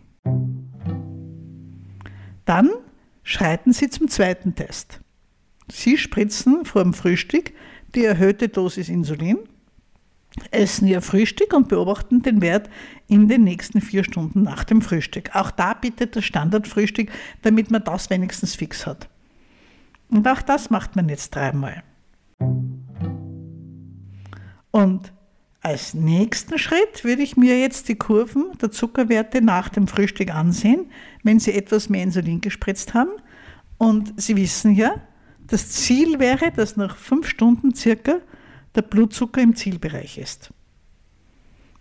Dann 2.45 2.69
schreiten 3.23 3.73
Sie 3.73 3.89
zum 3.89 4.07
zweiten 4.07 4.55
Test. 4.55 5.01
Sie 5.71 5.97
spritzen 5.97 6.63
vor 6.63 6.83
dem 6.83 6.93
Frühstück 6.93 7.51
die 7.95 8.05
erhöhte 8.05 8.49
Dosis 8.49 8.89
Insulin, 8.89 9.39
essen 10.51 10.87
Ihr 10.87 11.01
Frühstück 11.01 11.53
und 11.53 11.69
beobachten 11.69 12.21
den 12.21 12.41
Wert 12.41 12.69
in 13.07 13.27
den 13.27 13.43
nächsten 13.43 13.81
vier 13.81 14.03
Stunden 14.03 14.43
nach 14.43 14.63
dem 14.63 14.81
Frühstück. 14.81 15.31
Auch 15.33 15.49
da 15.49 15.73
bittet 15.73 16.15
das 16.15 16.25
Standardfrühstück, 16.25 17.09
damit 17.41 17.71
man 17.71 17.83
das 17.83 18.09
wenigstens 18.09 18.55
fix 18.55 18.85
hat. 18.85 19.09
Und 20.09 20.27
auch 20.27 20.41
das 20.41 20.69
macht 20.69 20.95
man 20.95 21.09
jetzt 21.09 21.35
dreimal. 21.35 21.83
Und 24.71 25.13
als 25.61 25.93
nächsten 25.93 26.59
Schritt 26.59 27.03
würde 27.03 27.23
ich 27.23 27.37
mir 27.37 27.59
jetzt 27.59 27.89
die 27.89 27.95
Kurven 27.95 28.51
der 28.61 28.71
Zuckerwerte 28.71 29.41
nach 29.41 29.69
dem 29.69 29.87
Frühstück 29.87 30.33
ansehen, 30.33 30.91
wenn 31.23 31.39
Sie 31.39 31.53
etwas 31.53 31.89
mehr 31.89 32.03
Insulin 32.03 32.41
gespritzt 32.41 32.93
haben. 32.93 33.09
Und 33.77 34.13
Sie 34.21 34.35
wissen 34.35 34.75
ja, 34.75 35.01
das 35.47 35.69
Ziel 35.69 36.19
wäre, 36.19 36.51
dass 36.51 36.77
nach 36.77 36.97
fünf 36.97 37.27
Stunden 37.27 37.73
circa 37.73 38.17
der 38.75 38.81
Blutzucker 38.83 39.41
im 39.41 39.55
Zielbereich 39.55 40.17
ist. 40.17 40.51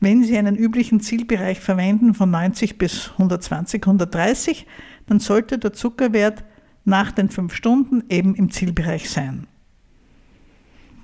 Wenn 0.01 0.23
Sie 0.23 0.39
einen 0.39 0.57
üblichen 0.57 1.01
Zielbereich 1.01 1.61
verwenden 1.61 2.15
von 2.15 2.31
90 2.31 2.79
bis 2.79 3.11
120, 3.13 3.83
130, 3.83 4.67
dann 5.07 5.19
sollte 5.19 5.59
der 5.59 5.73
Zuckerwert 5.73 6.45
nach 6.85 7.13
den 7.13 7.29
fünf 7.29 7.55
Stunden 7.55 8.05
eben 8.09 8.35
im 8.35 8.51
Zielbereich 8.51 9.11
sein. 9.11 9.47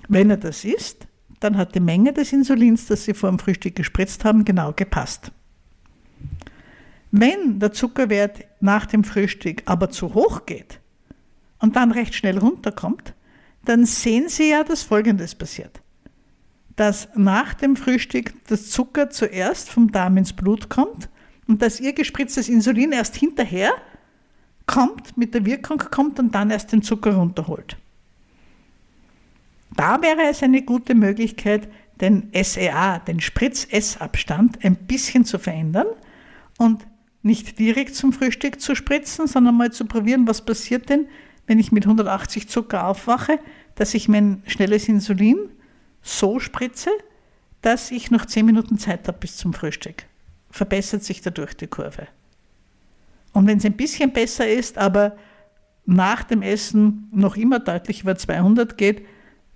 Wenn 0.09 0.31
er 0.31 0.37
das 0.37 0.65
ist, 0.65 1.07
dann 1.41 1.57
hat 1.57 1.75
die 1.75 1.81
Menge 1.81 2.13
des 2.13 2.33
Insulins, 2.33 2.87
das 2.87 3.05
Sie 3.05 3.15
vor 3.15 3.31
dem 3.31 3.39
Frühstück 3.39 3.75
gespritzt 3.75 4.25
haben, 4.25 4.45
genau 4.45 4.73
gepasst. 4.73 5.33
Wenn 7.11 7.59
der 7.59 7.73
Zuckerwert 7.73 8.45
nach 8.61 8.87
dem 8.87 9.05
Frühstück 9.05 9.63
aber 9.65 9.91
zu 9.91 10.15
hoch 10.15 10.47
geht 10.47 10.81
und 11.59 11.77
dann 11.77 11.93
recht 11.93 12.15
schnell 12.15 12.39
runterkommt, 12.39 13.15
dann 13.65 13.85
sehen 13.85 14.29
Sie 14.29 14.51
ja, 14.51 14.65
dass 14.65 14.83
Folgendes 14.83 15.35
passiert. 15.35 15.81
Dass 16.77 17.09
nach 17.15 17.55
dem 17.55 17.77
Frühstück 17.77 18.35
das 18.47 18.71
Zucker 18.71 19.11
zuerst 19.11 19.71
vom 19.71 19.91
Darm 19.91 20.17
ins 20.19 20.33
Blut 20.33 20.69
kommt 20.69 21.09
und 21.49 21.63
dass 21.63 21.81
Ihr 21.81 21.93
gespritztes 21.93 22.49
Insulin 22.49 22.93
erst 22.93 23.17
hinterher 23.17 23.73
kommt, 24.67 25.17
mit 25.17 25.35
der 25.35 25.45
Wirkung 25.45 25.79
kommt 25.79 26.19
und 26.19 26.35
dann 26.35 26.50
erst 26.50 26.73
den 26.73 26.83
Zucker 26.83 27.14
runterholt. 27.14 27.76
Da 29.76 30.02
wäre 30.02 30.29
es 30.29 30.43
eine 30.43 30.62
gute 30.62 30.95
Möglichkeit, 30.95 31.69
den 32.00 32.31
SEA, 32.33 32.99
den 33.00 33.21
Spritz-Essabstand, 33.21 34.64
ein 34.64 34.76
bisschen 34.76 35.25
zu 35.25 35.38
verändern 35.38 35.87
und 36.59 36.87
nicht 37.23 37.59
direkt 37.59 37.95
zum 37.95 38.12
Frühstück 38.12 38.61
zu 38.61 38.75
spritzen, 38.75 39.26
sondern 39.26 39.57
mal 39.57 39.73
zu 39.73 39.85
probieren, 39.85 40.26
was 40.26 40.45
passiert 40.45 40.88
denn, 40.88 41.07
wenn 41.47 41.59
ich 41.59 41.73
mit 41.73 41.85
180 41.85 42.49
Zucker 42.49 42.87
aufwache, 42.87 43.38
dass 43.75 43.95
ich 43.95 44.09
mein 44.09 44.43
schnelles 44.47 44.88
Insulin 44.88 45.37
so 46.02 46.38
spritze, 46.40 46.90
dass 47.61 47.90
ich 47.90 48.11
noch 48.11 48.25
10 48.25 48.47
Minuten 48.47 48.79
Zeit 48.79 49.07
habe 49.07 49.19
bis 49.19 49.37
zum 49.37 49.52
Frühstück. 49.52 50.05
Verbessert 50.50 51.05
sich 51.05 51.21
dadurch 51.21 51.55
die 51.55 51.67
Kurve. 51.67 52.09
Und 53.33 53.47
wenn 53.47 53.59
es 53.59 53.65
ein 53.65 53.75
bisschen 53.77 54.13
besser 54.13 54.49
ist, 54.49 54.79
aber 54.79 55.17
nach 55.87 56.23
dem 56.25 56.43
Essen 56.43 57.09
noch 57.13 57.37
immer 57.37 57.59
deutlich 57.59 58.03
über 58.03 58.17
200 58.17 58.77
geht, 58.77 59.07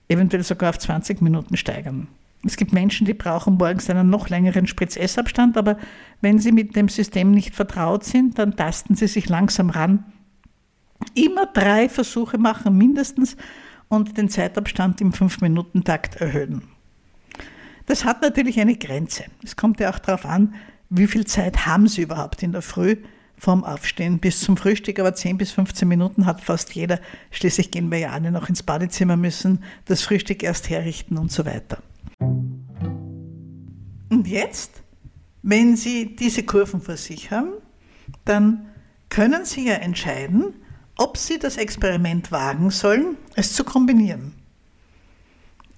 eventuell 0.09 0.43
sogar 0.43 0.71
auf 0.71 0.79
20 0.79 1.21
Minuten 1.23 1.57
steigern. 1.57 2.09
Es 2.45 2.57
gibt 2.57 2.73
Menschen, 2.73 3.07
die 3.07 3.15
brauchen 3.15 3.55
morgens 3.55 3.89
einen 3.89 4.11
noch 4.11 4.29
längeren 4.29 4.67
Spritzessabstand, 4.67 5.57
aber 5.57 5.79
wenn 6.21 6.39
sie 6.39 6.53
mit 6.53 6.77
dem 6.77 6.89
System 6.89 7.31
nicht 7.31 7.55
vertraut 7.55 8.05
sind, 8.05 8.39
dann 8.39 8.57
tasten 8.57 8.97
sie 8.97 9.07
sich 9.07 9.29
langsam 9.29 9.71
ran. 9.71 10.05
Immer 11.15 11.47
drei 11.47 11.89
Versuche 11.89 12.37
machen 12.37 12.77
mindestens 12.77 13.37
und 13.89 14.19
den 14.19 14.29
Zeitabstand 14.29 15.01
im 15.01 15.13
5-Minuten-Takt 15.13 16.17
erhöhen. 16.17 16.63
Das 17.87 18.05
hat 18.05 18.23
natürlich 18.23 18.61
eine 18.61 18.77
Grenze. 18.77 19.25
Es 19.43 19.57
kommt 19.57 19.81
ja 19.81 19.91
auch 19.91 19.99
darauf 19.99 20.27
an, 20.27 20.55
wie 20.91 21.07
viel 21.07 21.27
Zeit 21.27 21.67
haben 21.67 21.89
Sie 21.89 22.03
überhaupt 22.03 22.43
in 22.43 22.53
der 22.53 22.63
Früh 22.63 22.97
vorm 23.45 23.63
Aufstehen 23.63 24.21
bis 24.21 24.41
zum 24.41 24.57
Frühstück, 24.57 24.99
aber 24.99 25.15
10 25.15 25.37
bis 25.37 25.51
15 25.51 25.87
Minuten 25.87 26.25
hat 26.25 26.41
fast 26.41 26.75
jeder. 26.75 26.99
Schließlich 27.31 27.71
gehen 27.71 27.91
wir 27.91 27.99
ja 27.99 28.11
alle 28.13 28.33
noch 28.33 28.49
ins 28.49 28.63
Badezimmer, 28.63 29.19
müssen 29.19 29.63
das 29.85 30.01
Frühstück 30.01 30.43
erst 30.43 30.71
herrichten 30.71 31.19
und 31.19 31.31
so 31.31 31.45
weiter. 31.45 31.83
Und 34.09 34.27
jetzt, 34.27 34.83
wenn 35.43 35.77
Sie 35.77 36.17
diese 36.17 36.45
Kurven 36.45 36.81
vor 36.81 36.97
sich 36.97 37.31
haben, 37.31 37.53
dann 38.25 38.65
können 39.11 39.45
Sie 39.45 39.69
ja 39.69 39.75
entscheiden, 39.75 40.55
ob 40.97 41.19
Sie 41.19 41.39
das 41.39 41.59
Experiment 41.59 42.33
wagen 42.33 42.71
sollen, 42.71 43.19
es 43.35 43.53
zu 43.53 43.63
kombinieren. 43.63 44.33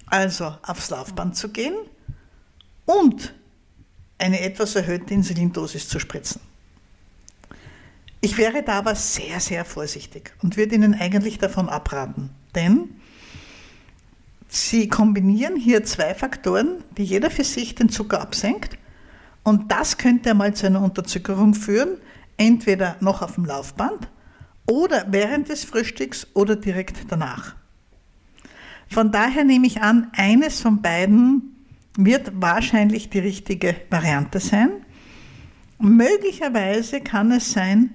Also 0.07 0.55
aufs 0.63 0.91
Laufband 0.91 1.35
zu 1.35 1.49
gehen 1.49 1.75
und 2.85 3.35
eine 4.19 4.41
etwas 4.41 4.77
erhöhte 4.77 5.13
Insulindosis 5.13 5.89
zu 5.89 5.99
spritzen. 5.99 6.46
Ich 8.21 8.39
wäre 8.39 8.63
da 8.63 8.79
aber 8.79 8.95
sehr, 8.95 9.41
sehr 9.41 9.65
vorsichtig 9.65 10.33
und 10.43 10.57
würde 10.57 10.75
Ihnen 10.75 10.95
eigentlich 10.95 11.39
davon 11.39 11.69
abraten, 11.69 12.31
denn 12.55 12.91
Sie 14.49 14.89
kombinieren 14.89 15.57
hier 15.57 15.85
zwei 15.85 16.15
Faktoren, 16.15 16.83
die 16.97 17.05
jeder 17.05 17.31
für 17.31 17.45
sich 17.45 17.75
den 17.75 17.89
Zucker 17.89 18.21
absenkt 18.21 18.79
und 19.43 19.71
das 19.71 19.99
könnte 19.99 20.31
einmal 20.31 20.55
zu 20.55 20.67
einer 20.67 20.83
Unterzuckerung 20.83 21.55
führen, 21.55 21.99
entweder 22.37 22.97
noch 23.01 23.23
auf 23.23 23.35
dem 23.35 23.45
Laufband 23.45 24.09
oder 24.69 25.07
während 25.11 25.49
des 25.49 25.65
Frühstücks 25.65 26.27
oder 26.35 26.57
direkt 26.57 26.97
danach. 27.09 27.55
Von 28.89 29.13
daher 29.13 29.45
nehme 29.45 29.67
ich 29.67 29.83
an, 29.83 30.11
eines 30.17 30.61
von 30.61 30.83
beiden 30.83 31.57
wird 31.97 32.33
wahrscheinlich 32.35 33.11
die 33.11 33.19
richtige 33.19 33.77
Variante 33.91 34.41
sein. 34.41 34.71
Möglicherweise 35.79 37.01
kann 37.01 37.33
es 37.33 37.53
sein, 37.53 37.95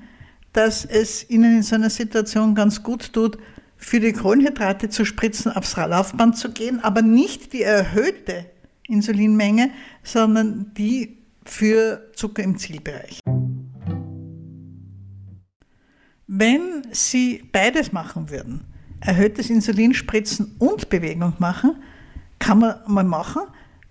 dass 0.54 0.86
es 0.86 1.30
Ihnen 1.30 1.58
in 1.58 1.64
so 1.64 1.76
einer 1.76 1.90
Situation 1.90 2.56
ganz 2.56 2.84
gut 2.84 3.14
tut, 3.14 3.38
für 3.78 4.00
die 4.00 4.14
Kohlenhydrate 4.14 4.90
zu 4.90 5.06
spritzen, 5.06 5.52
aufs 5.52 5.76
Laufband 5.76 6.38
zu 6.38 6.52
gehen, 6.52 6.80
aber 6.82 7.02
nicht 7.02 7.54
die 7.54 7.64
erhöhte 7.64 8.46
Insulinmenge, 8.88 9.72
sondern 10.04 10.72
die 10.78 11.18
für 11.46 12.12
Zucker 12.16 12.44
im 12.44 12.58
Zielbereich. 12.58 13.20
Wenn 16.28 16.84
Sie 16.92 17.44
beides 17.52 17.92
machen 17.92 18.30
würden, 18.30 18.66
erhöhtes 19.00 19.50
Insulinspritzen 19.50 20.56
und 20.60 20.90
Bewegung 20.90 21.34
machen, 21.40 21.76
kann 22.40 22.60
man 22.60 22.76
mal 22.88 23.04
machen, 23.04 23.42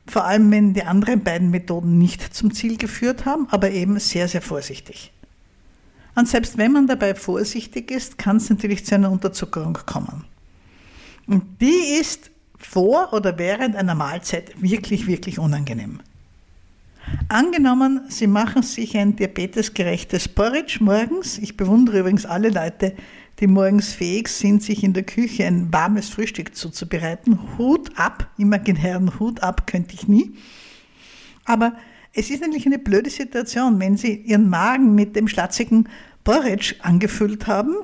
vor 0.06 0.24
allem 0.24 0.50
wenn 0.50 0.72
die 0.72 0.82
anderen 0.82 1.22
beiden 1.22 1.50
Methoden 1.50 1.98
nicht 1.98 2.34
zum 2.34 2.52
Ziel 2.52 2.76
geführt 2.76 3.26
haben, 3.26 3.48
aber 3.50 3.70
eben 3.70 3.98
sehr, 3.98 4.28
sehr 4.28 4.42
vorsichtig. 4.42 5.12
Und 6.20 6.28
selbst 6.28 6.58
wenn 6.58 6.72
man 6.72 6.86
dabei 6.86 7.14
vorsichtig 7.14 7.90
ist, 7.90 8.18
kann 8.18 8.36
es 8.36 8.50
natürlich 8.50 8.84
zu 8.84 8.94
einer 8.94 9.10
Unterzuckerung 9.10 9.72
kommen. 9.86 10.26
Und 11.26 11.42
die 11.62 11.98
ist 11.98 12.30
vor 12.58 13.14
oder 13.14 13.38
während 13.38 13.74
einer 13.74 13.94
Mahlzeit 13.94 14.52
wirklich, 14.60 15.06
wirklich 15.06 15.38
unangenehm. 15.38 16.00
Angenommen, 17.30 18.02
Sie 18.10 18.26
machen 18.26 18.62
sich 18.62 18.98
ein 18.98 19.16
diabetesgerechtes 19.16 20.28
Porridge 20.28 20.80
morgens. 20.82 21.38
Ich 21.38 21.56
bewundere 21.56 22.00
übrigens 22.00 22.26
alle 22.26 22.50
Leute, 22.50 22.94
die 23.38 23.46
morgens 23.46 23.94
fähig 23.94 24.28
sind, 24.28 24.62
sich 24.62 24.84
in 24.84 24.92
der 24.92 25.04
Küche 25.04 25.46
ein 25.46 25.72
warmes 25.72 26.10
Frühstück 26.10 26.54
zuzubereiten. 26.54 27.38
Hut 27.56 27.98
ab, 27.98 28.28
imaginären 28.36 29.18
Hut 29.18 29.42
ab 29.42 29.66
könnte 29.66 29.94
ich 29.94 30.06
nie. 30.06 30.34
Aber 31.46 31.72
es 32.12 32.28
ist 32.28 32.40
natürlich 32.40 32.66
eine 32.66 32.78
blöde 32.78 33.08
Situation, 33.08 33.78
wenn 33.78 33.96
Sie 33.96 34.14
Ihren 34.14 34.48
Magen 34.48 34.94
mit 34.96 35.14
dem 35.14 35.28
schlatzigen 35.28 35.88
Porridge 36.24 36.76
angefüllt 36.80 37.46
haben 37.46 37.74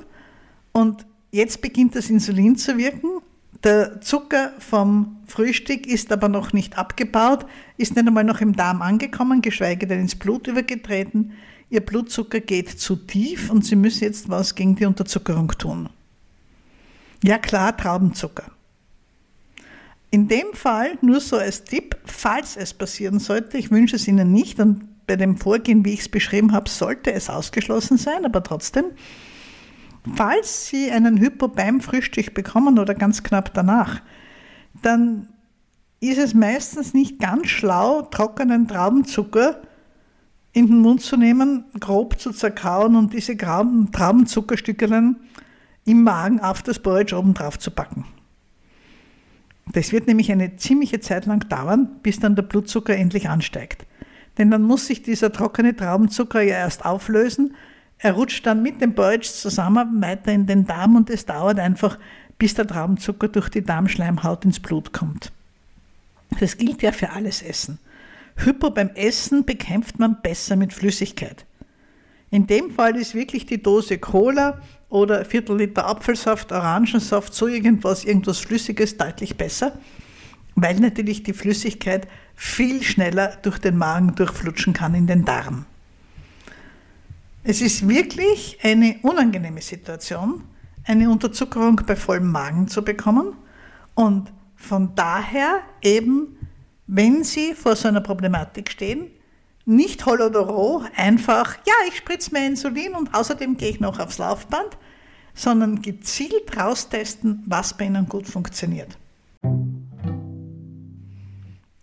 und 0.71 1.05
jetzt 1.31 1.61
beginnt 1.61 1.95
das 1.95 2.09
Insulin 2.09 2.55
zu 2.55 2.77
wirken. 2.77 3.21
Der 3.63 4.01
Zucker 4.01 4.53
vom 4.59 5.17
Frühstück 5.25 5.87
ist 5.87 6.11
aber 6.11 6.29
noch 6.29 6.53
nicht 6.53 6.77
abgebaut, 6.77 7.45
ist 7.77 7.95
nicht 7.95 8.07
einmal 8.07 8.23
noch 8.23 8.41
im 8.41 8.55
Darm 8.55 8.81
angekommen, 8.81 9.41
geschweige 9.41 9.87
denn 9.87 10.01
ins 10.01 10.15
Blut 10.15 10.47
übergetreten. 10.47 11.33
Ihr 11.69 11.81
Blutzucker 11.81 12.39
geht 12.39 12.69
zu 12.69 12.95
tief 12.95 13.49
und 13.49 13.65
Sie 13.65 13.75
müssen 13.75 14.03
jetzt 14.03 14.29
was 14.29 14.55
gegen 14.55 14.75
die 14.75 14.85
Unterzuckerung 14.85 15.49
tun. 15.49 15.89
Ja 17.23 17.37
klar, 17.39 17.75
Traubenzucker. 17.75 18.51
In 20.11 20.27
dem 20.27 20.53
Fall, 20.53 20.97
nur 21.01 21.19
so 21.19 21.35
als 21.35 21.63
Tipp, 21.63 21.97
falls 22.05 22.55
es 22.55 22.73
passieren 22.73 23.19
sollte, 23.19 23.57
ich 23.57 23.71
wünsche 23.71 23.97
es 23.97 24.07
Ihnen 24.07 24.31
nicht 24.31 24.59
und 24.59 24.87
bei 25.07 25.15
dem 25.15 25.37
Vorgehen, 25.37 25.85
wie 25.85 25.93
ich 25.93 26.01
es 26.01 26.09
beschrieben 26.09 26.51
habe, 26.51 26.69
sollte 26.69 27.13
es 27.13 27.29
ausgeschlossen 27.29 27.97
sein, 27.97 28.25
aber 28.25 28.43
trotzdem, 28.43 28.85
falls 30.15 30.67
Sie 30.67 30.91
einen 30.91 31.17
Hypo 31.17 31.47
beim 31.47 31.81
Frühstück 31.81 32.33
bekommen 32.33 32.77
oder 32.77 32.93
ganz 32.93 33.23
knapp 33.23 33.53
danach, 33.53 34.01
dann 34.83 35.29
ist 35.99 36.19
es 36.19 36.33
meistens 36.33 36.93
nicht 36.93 37.19
ganz 37.19 37.47
schlau, 37.47 38.03
trockenen 38.03 38.67
Traubenzucker 38.67 39.61
in 40.51 40.67
den 40.67 40.79
Mund 40.79 41.01
zu 41.01 41.17
nehmen, 41.17 41.65
grob 41.79 42.19
zu 42.19 42.31
zerkauen 42.31 42.95
und 42.95 43.13
diese 43.13 43.35
Traubenzuckerstückchen 43.37 45.17
im 45.85 46.03
Magen 46.03 46.39
auf 46.41 46.61
das 46.61 46.79
Porridge 46.79 47.17
oben 47.17 47.33
drauf 47.33 47.57
zu 47.57 47.71
packen. 47.71 48.05
Das 49.71 49.91
wird 49.91 50.07
nämlich 50.07 50.31
eine 50.31 50.55
ziemliche 50.57 50.99
Zeit 50.99 51.25
lang 51.25 51.47
dauern, 51.49 51.99
bis 52.03 52.19
dann 52.19 52.35
der 52.35 52.43
Blutzucker 52.43 52.95
endlich 52.95 53.29
ansteigt. 53.29 53.86
Denn 54.37 54.51
dann 54.51 54.61
muss 54.61 54.87
sich 54.87 55.01
dieser 55.01 55.31
trockene 55.31 55.75
Traubenzucker 55.75 56.41
ja 56.41 56.55
erst 56.55 56.85
auflösen. 56.85 57.55
Er 57.97 58.13
rutscht 58.13 58.45
dann 58.45 58.61
mit 58.61 58.81
dem 58.81 58.93
Porridge 58.93 59.29
zusammen 59.29 60.01
weiter 60.01 60.31
in 60.31 60.45
den 60.45 60.65
Darm 60.65 60.95
und 60.95 61.09
es 61.09 61.25
dauert 61.25 61.59
einfach, 61.59 61.97
bis 62.37 62.53
der 62.53 62.67
Traubenzucker 62.67 63.27
durch 63.27 63.49
die 63.49 63.63
Darmschleimhaut 63.63 64.45
ins 64.45 64.59
Blut 64.59 64.93
kommt. 64.93 65.31
Das 66.39 66.57
gilt 66.57 66.81
ja 66.81 66.91
für 66.91 67.11
alles 67.11 67.41
Essen. 67.41 67.79
Hypo 68.35 68.69
beim 68.69 68.89
Essen 68.89 69.45
bekämpft 69.45 69.97
man 69.97 70.21
besser 70.21 70.55
mit 70.55 70.73
Flüssigkeit. 70.73 71.45
In 72.29 72.45
dem 72.45 72.71
Fall 72.71 72.95
ist 72.97 73.15
wirklich 73.15 73.45
die 73.45 73.61
Dose 73.61 73.97
Cola 73.97 74.61
oder 74.89 75.25
Viertel 75.25 75.57
Liter 75.57 75.87
Apfelsaft, 75.87 76.51
Orangensaft, 76.51 77.33
so 77.33 77.47
irgendwas, 77.47 78.03
irgendwas 78.03 78.39
Flüssiges 78.39 78.97
deutlich 78.97 79.37
besser, 79.37 79.79
weil 80.57 80.79
natürlich 80.79 81.21
die 81.21 81.33
Flüssigkeit 81.33 82.07
viel 82.35 82.81
schneller 82.81 83.37
durch 83.43 83.59
den 83.59 83.77
Magen 83.77 84.15
durchflutschen 84.15 84.73
kann 84.73 84.95
in 84.95 85.05
den 85.05 85.23
Darm. 85.23 85.65
Es 87.43 87.61
ist 87.61 87.87
wirklich 87.87 88.57
eine 88.63 88.97
unangenehme 89.03 89.61
Situation, 89.61 90.43
eine 90.83 91.09
Unterzuckerung 91.11 91.79
bei 91.85 91.95
vollem 91.95 92.31
Magen 92.31 92.67
zu 92.67 92.83
bekommen 92.83 93.35
und 93.93 94.33
von 94.55 94.95
daher 94.95 95.59
eben, 95.83 96.39
wenn 96.87 97.23
Sie 97.23 97.53
vor 97.53 97.75
so 97.75 97.87
einer 97.87 98.01
Problematik 98.01 98.71
stehen, 98.71 99.11
nicht 99.65 100.07
holl 100.07 100.21
oder 100.21 100.39
roh, 100.39 100.83
einfach, 100.95 101.55
ja, 101.67 101.73
ich 101.87 101.97
spritze 101.97 102.33
mir 102.33 102.47
Insulin 102.47 102.95
und 102.95 103.13
außerdem 103.13 103.57
gehe 103.57 103.69
ich 103.69 103.79
noch 103.79 103.99
aufs 103.99 104.17
Laufband, 104.17 104.75
sondern 105.35 105.83
gezielt 105.83 106.57
raustesten, 106.57 107.43
was 107.45 107.77
bei 107.77 107.85
Ihnen 107.85 108.09
gut 108.09 108.27
funktioniert. 108.27 108.97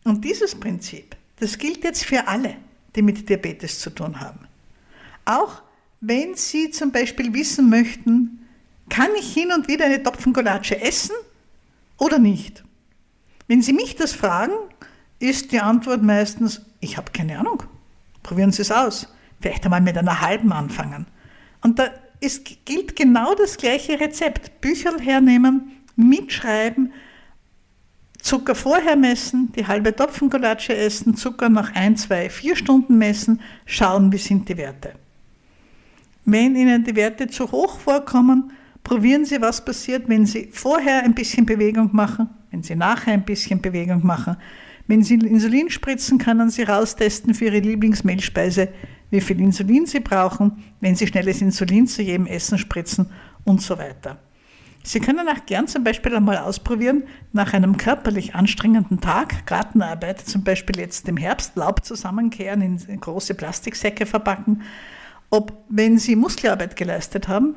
Und 0.05 0.25
dieses 0.25 0.55
Prinzip, 0.55 1.17
das 1.41 1.59
gilt 1.59 1.83
jetzt 1.83 2.05
für 2.05 2.29
alle, 2.29 2.57
die 2.95 3.03
mit 3.03 3.29
Diabetes 3.29 3.81
zu 3.81 3.91
tun 3.91 4.21
haben. 4.21 4.47
Auch 5.25 5.63
wenn 6.01 6.35
Sie 6.35 6.71
zum 6.71 6.93
Beispiel 6.93 7.33
wissen 7.33 7.71
möchten, 7.71 8.47
kann 8.91 9.09
ich 9.19 9.33
hin 9.33 9.51
und 9.53 9.69
wieder 9.69 9.87
eine 9.87 10.03
Topfengulatsche 10.03 10.81
essen 10.81 11.17
oder 11.99 12.19
nicht? 12.19 12.63
Wenn 13.49 13.63
Sie 13.63 13.73
mich 13.73 13.97
das 13.97 14.13
fragen, 14.13 14.53
ist 15.19 15.53
die 15.53 15.61
Antwort 15.61 16.03
meistens, 16.03 16.63
ich 16.81 16.97
habe 16.97 17.13
keine 17.13 17.39
Ahnung. 17.39 17.63
Probieren 18.23 18.53
Sie 18.53 18.63
es 18.63 18.71
aus. 18.71 19.09
Vielleicht 19.41 19.65
einmal 19.65 19.81
mit 19.81 19.97
einer 19.97 20.21
halben 20.21 20.53
anfangen. 20.53 21.07
Und 21.63 21.79
da 21.79 21.89
ist, 22.21 22.65
gilt 22.65 22.97
genau 22.97 23.35
das 23.35 23.57
gleiche 23.57 24.01
Rezept. 24.01 24.61
Bücher 24.61 24.99
hernehmen, 24.99 25.73
mitschreiben, 25.97 26.93
Zucker 28.25 28.55
vorher 28.55 28.97
messen, 28.97 29.53
die 29.55 29.67
halbe 29.67 29.95
Topfengulatsche 29.95 30.75
essen, 30.75 31.15
Zucker 31.15 31.51
nach 31.51 31.75
ein, 31.75 31.95
zwei, 31.95 32.31
vier 32.31 32.57
Stunden 32.57 32.97
messen, 32.97 33.39
schauen, 33.67 34.11
wie 34.13 34.17
sind 34.17 34.49
die 34.49 34.57
Werte. 34.57 34.95
Wenn 36.25 36.57
Ihnen 36.57 36.85
die 36.85 36.97
Werte 36.97 37.27
zu 37.27 37.53
hoch 37.53 37.79
vorkommen, 37.79 38.51
probieren 38.83 39.27
Sie, 39.27 39.43
was 39.43 39.63
passiert, 39.63 40.09
wenn 40.09 40.25
Sie 40.25 40.49
vorher 40.51 41.03
ein 41.03 41.15
bisschen 41.15 41.45
Bewegung 41.45 41.91
machen, 41.93 42.31
wenn 42.51 42.63
Sie 42.63 42.75
nachher 42.75 43.13
ein 43.13 43.27
bisschen 43.27 43.61
Bewegung 43.61 44.07
machen. 44.07 44.39
Wenn 44.87 45.03
Sie 45.03 45.17
Insulin 45.17 45.69
spritzen, 45.69 46.17
können 46.17 46.49
Sie 46.49 46.63
raustesten 46.63 47.35
für 47.35 47.45
Ihre 47.45 47.59
Lieblingsmehlspeise, 47.59 48.71
wie 49.11 49.21
viel 49.21 49.39
Insulin 49.39 49.85
Sie 49.85 50.01
brauchen, 50.01 50.65
wenn 50.81 50.97
Sie 50.97 51.07
schnelles 51.07 51.43
Insulin 51.43 51.87
zu 51.87 52.01
jedem 52.01 52.25
Essen 52.25 52.57
spritzen 52.57 53.11
und 53.45 53.61
so 53.61 53.77
weiter. 53.77 54.19
Sie 54.87 55.01
können 55.01 55.27
auch 55.31 55.47
gern 55.47 55.67
zum 55.67 55.83
Beispiel 55.83 56.15
einmal 56.15 56.37
ausprobieren, 56.37 57.05
nach 57.33 57.55
einem 57.55 57.79
körperlich 57.79 58.35
anstrengenden 58.35 59.01
Tag, 59.01 59.47
Gartenarbeit, 59.47 60.21
zum 60.21 60.45
Beispiel 60.45 60.79
jetzt 60.79 61.09
im 61.09 61.17
Herbst, 61.17 61.57
Laub 61.57 61.87
zusammenkehren, 61.87 62.61
in 62.61 63.01
große 63.01 63.35
Plastiksäcke 63.35 64.05
verpacken, 64.05 64.61
ob, 65.31 65.65
wenn 65.71 65.97
Sie 65.99 66.17
Muskelarbeit 66.17 66.77
geleistet 66.77 67.29
haben, 67.29 67.55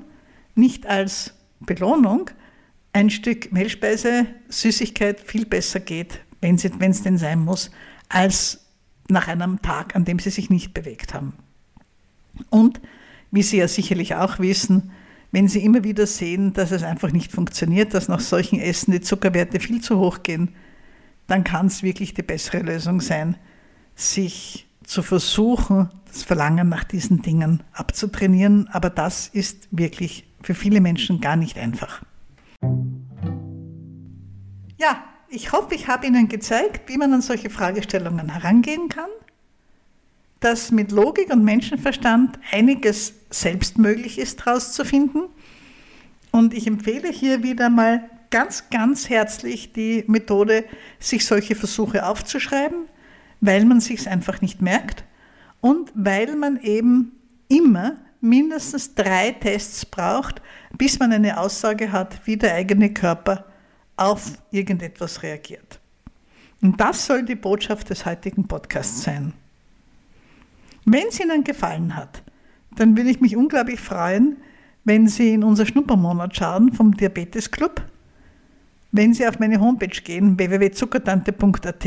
nicht 0.55 0.87
als 0.87 1.33
Belohnung 1.59 2.31
ein 2.93 3.09
Stück 3.09 3.51
Mehlspeise, 3.51 4.25
Süßigkeit 4.47 5.19
viel 5.19 5.45
besser 5.45 5.81
geht, 5.81 6.21
wenn 6.39 6.55
es 6.55 7.03
denn 7.03 7.17
sein 7.17 7.39
muss, 7.39 7.71
als 8.07 8.65
nach 9.09 9.27
einem 9.27 9.61
Tag, 9.61 9.97
an 9.97 10.05
dem 10.05 10.19
Sie 10.19 10.29
sich 10.29 10.49
nicht 10.49 10.73
bewegt 10.73 11.13
haben. 11.13 11.33
Und, 12.49 12.79
wie 13.31 13.43
Sie 13.43 13.57
ja 13.57 13.67
sicherlich 13.67 14.15
auch 14.15 14.39
wissen, 14.39 14.91
wenn 15.38 15.47
Sie 15.47 15.63
immer 15.63 15.84
wieder 15.84 16.08
sehen, 16.08 16.54
dass 16.54 16.71
es 16.71 16.82
einfach 16.82 17.12
nicht 17.12 17.32
funktioniert, 17.32 17.93
dass 17.93 18.08
nach 18.08 18.21
solchen 18.21 18.60
Essen 18.60 18.91
die 18.91 19.02
Zuckerwerte 19.02 19.60
viel 19.60 19.82
zu 19.82 20.00
hoch 20.00 20.23
gehen, 20.23 20.56
dann 21.28 21.43
kann 21.43 21.67
es 21.67 21.84
wirklich 21.84 22.15
die 22.15 22.23
bessere 22.23 22.63
Lösung 22.63 23.02
sein, 23.02 23.36
sich 23.93 24.67
zu 24.84 25.04
versuchen, 25.04 25.91
das 26.08 26.23
Verlangen 26.23 26.69
nach 26.69 26.84
diesen 26.84 27.21
Dingen 27.21 27.62
abzutrainieren. 27.71 28.67
Aber 28.69 28.89
das 28.89 29.28
ist 29.28 29.67
wirklich 29.69 30.26
für 30.41 30.56
viele 30.56 30.82
Menschen 30.82 31.21
gar 31.21 31.36
nicht 31.36 31.60
einfach. 31.60 32.02
Ja, 34.80 35.04
ich 35.30 35.52
hoffe, 35.52 35.76
ich 35.76 35.88
habe 35.88 36.08
Ihnen 36.08 36.30
gezeigt, 36.30 36.89
wie 36.89 36.97
man 36.97 37.13
an 37.13 37.21
solche 37.21 37.52
Fragestellungen 37.52 38.30
herangehen 38.30 38.89
kann, 38.89 39.12
dass 40.39 40.71
mit 40.71 40.91
Logik 40.91 41.32
und 41.32 41.43
Menschenverstand 41.43 42.38
einiges 42.52 43.13
selbst 43.30 43.78
möglich 43.78 44.19
ist 44.19 44.45
herauszufinden. 44.45 45.23
Und 46.32 46.54
ich 46.54 46.67
empfehle 46.67 47.10
hier 47.10 47.43
wieder 47.43 47.69
mal 47.69 48.10
ganz, 48.30 48.69
ganz 48.69 49.10
herzlich 49.10 49.73
die 49.73 50.04
Methode, 50.08 50.65
sich 51.00 51.26
solche 51.26 51.56
Versuche 51.56 52.06
aufzuschreiben, 52.06 52.86
weil 53.41 53.65
man 53.65 53.80
sich 53.80 54.08
einfach 54.08 54.41
nicht 54.41 54.62
merkt 54.62 55.04
und 55.62 55.91
weil 55.95 56.36
man 56.36 56.60
eben 56.62 57.13
immer 57.47 57.97
mindestens 58.21 58.95
drei 58.95 59.32
Tests 59.32 59.86
braucht, 59.86 60.41
bis 60.78 61.00
man 61.00 61.13
eine 61.13 61.39
Aussage 61.39 61.91
hat, 61.91 62.19
wie 62.26 62.38
der 62.38 62.56
eigene 62.56 62.93
Körper 62.93 63.45
auf 63.95 64.34
irgendetwas 64.52 65.23
reagiert. 65.23 65.80
Und 66.62 66.80
das 66.80 67.06
soll 67.06 67.23
die 67.23 67.36
Botschaft 67.36 67.89
des 67.89 68.06
heutigen 68.06 68.47
Podcasts 68.47 69.04
sein. 69.04 69.34
Wenn 70.89 71.10
es 71.10 71.19
Ihnen 71.19 71.43
gefallen 71.43 71.97
hat, 71.97 72.23
dann 72.78 72.95
würde 72.95 73.10
ich 73.10 73.19
mich 73.19 73.36
unglaublich 73.36 73.82
freuen, 73.82 74.38
wenn 74.86 75.10
Sie 75.10 75.34
in 75.34 75.43
unser 75.43 75.65
Schnuppermonat 75.65 76.38
schauen 76.38 76.71
vom 76.71 76.95
Diabetes 76.95 77.52
Club. 77.52 77.82
Wenn 78.93 79.13
Sie 79.13 79.28
auf 79.28 79.38
meine 79.38 79.60
Homepage 79.60 80.02
gehen, 80.02 80.39
www.zuckertante.at, 80.39 81.86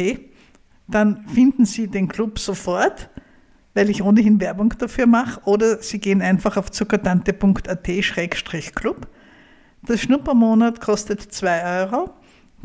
dann 0.87 1.27
finden 1.29 1.65
Sie 1.65 1.89
den 1.89 2.09
Club 2.09 2.39
sofort, 2.39 3.09
weil 3.73 3.89
ich 3.89 4.03
ohnehin 4.03 4.39
Werbung 4.39 4.75
dafür 4.77 5.07
mache, 5.07 5.41
oder 5.47 5.83
Sie 5.83 5.99
gehen 5.99 6.21
einfach 6.21 6.59
auf 6.59 6.71
zuckertante.at-club. 6.71 9.09
Der 9.89 9.97
Schnuppermonat 9.97 10.83
kostet 10.83 11.23
2 11.23 11.85
Euro. 11.85 12.11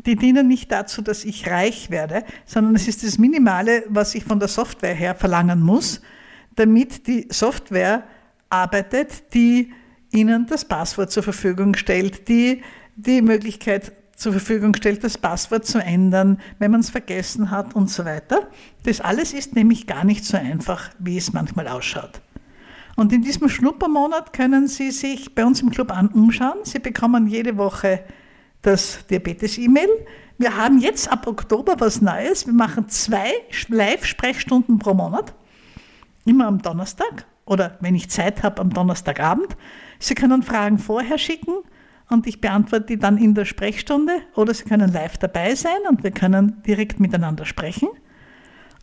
Die 0.06 0.18
dienen 0.18 0.50
nicht 0.50 0.70
dazu, 0.70 1.02
dass 1.02 1.24
ich 1.24 1.50
reich 1.50 1.92
werde, 1.92 2.26
sondern 2.46 2.76
es 2.76 2.90
ist 2.90 3.06
das 3.06 3.18
Minimale, 3.18 3.86
was 3.88 4.16
ich 4.16 4.26
von 4.26 4.40
der 4.40 4.50
Software 4.50 4.94
her 4.94 5.16
verlangen 5.16 5.62
muss, 5.62 6.02
damit 6.56 7.08
die 7.08 7.28
Software 7.30 8.04
arbeitet, 8.50 9.34
die 9.34 9.72
Ihnen 10.12 10.48
das 10.48 10.66
Passwort 10.66 11.12
zur 11.12 11.24
Verfügung 11.24 11.76
stellt, 11.76 12.28
die 12.28 12.62
die 12.96 13.22
Möglichkeit 13.22 13.92
zur 14.16 14.32
Verfügung 14.32 14.74
stellt, 14.76 15.04
das 15.04 15.18
Passwort 15.18 15.66
zu 15.66 15.80
ändern, 15.80 16.40
wenn 16.58 16.72
man 16.72 16.80
es 16.80 16.90
vergessen 16.90 17.52
hat 17.52 17.76
und 17.76 17.90
so 17.90 18.06
weiter. 18.06 18.48
Das 18.84 19.02
alles 19.02 19.34
ist 19.34 19.56
nämlich 19.56 19.88
gar 19.88 20.06
nicht 20.06 20.24
so 20.24 20.38
einfach, 20.38 20.90
wie 21.00 21.18
es 21.18 21.34
manchmal 21.34 21.68
ausschaut. 21.68 22.22
Und 22.96 23.12
in 23.12 23.22
diesem 23.22 23.50
Schnuppermonat 23.50 24.32
können 24.32 24.68
Sie 24.68 24.92
sich 24.92 25.36
bei 25.36 25.46
uns 25.46 25.62
im 25.62 25.70
Club 25.70 25.92
an 25.92 26.08
umschauen. 26.08 26.60
Sie 26.64 26.80
bekommen 26.80 27.28
jede 27.28 27.58
Woche 27.58 28.06
das 28.62 29.06
Diabetes-E-Mail. 29.08 29.90
Wir 30.38 30.56
haben 30.56 30.80
jetzt 30.80 31.12
ab 31.12 31.28
Oktober 31.28 31.76
was 31.80 32.02
Neues. 32.02 32.46
Wir 32.46 32.54
machen 32.54 32.88
zwei 32.88 33.32
Live-Sprechstunden 33.68 34.80
pro 34.80 34.94
Monat, 34.94 35.34
immer 36.26 36.48
am 36.48 36.62
Donnerstag 36.62 37.26
oder 37.46 37.78
wenn 37.80 37.96
ich 37.96 38.10
Zeit 38.10 38.44
habe, 38.44 38.62
am 38.62 38.72
Donnerstagabend. 38.72 39.56
Sie 40.00 40.16
können 40.16 40.44
Fragen 40.44 40.80
vorher 40.80 41.18
schicken 41.18 41.54
und 42.10 42.28
ich 42.28 42.42
beantworte 42.42 42.86
die 42.88 43.00
dann 43.00 43.18
in 43.18 43.34
der 43.34 43.46
Sprechstunde 43.46 44.14
oder 44.36 44.54
Sie 44.54 44.64
können 44.64 44.92
live 44.92 45.18
dabei 45.18 45.56
sein 45.56 45.78
und 45.90 46.04
wir 46.04 46.12
können 46.12 46.62
direkt 46.64 47.00
miteinander 47.00 47.46
sprechen. 47.46 47.90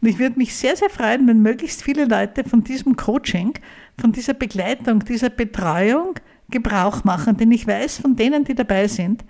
Und 0.01 0.09
ich 0.09 0.19
würde 0.19 0.39
mich 0.39 0.57
sehr, 0.57 0.75
sehr 0.75 0.91
freuen, 0.91 1.29
wenn 1.29 1.43
möglichst 1.43 1.83
viele 1.83 2.07
Leute 2.07 2.43
von 2.43 2.65
diesem 2.65 2.97
Coaching, 2.97 3.55
von 4.01 4.11
dieser 4.11 4.35
Begleitung, 4.35 5.01
dieser 5.05 5.31
Betreuung 5.31 6.15
Gebrauch 6.51 7.05
machen, 7.05 7.37
denn 7.37 7.51
ich 7.51 7.67
weiß 7.67 7.99
von 7.99 8.15
denen, 8.15 8.45
die 8.45 8.55
dabei 8.55 8.87
sind, 8.87 9.25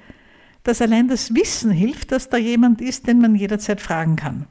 dass 0.64 0.82
allein 0.82 1.08
das 1.08 1.34
Wissen 1.34 1.70
hilft, 1.70 2.12
dass 2.12 2.28
da 2.28 2.36
jemand 2.36 2.80
ist, 2.80 3.06
den 3.06 3.20
man 3.20 3.34
jederzeit 3.34 3.80
fragen 3.80 4.16
kann. 4.16 4.46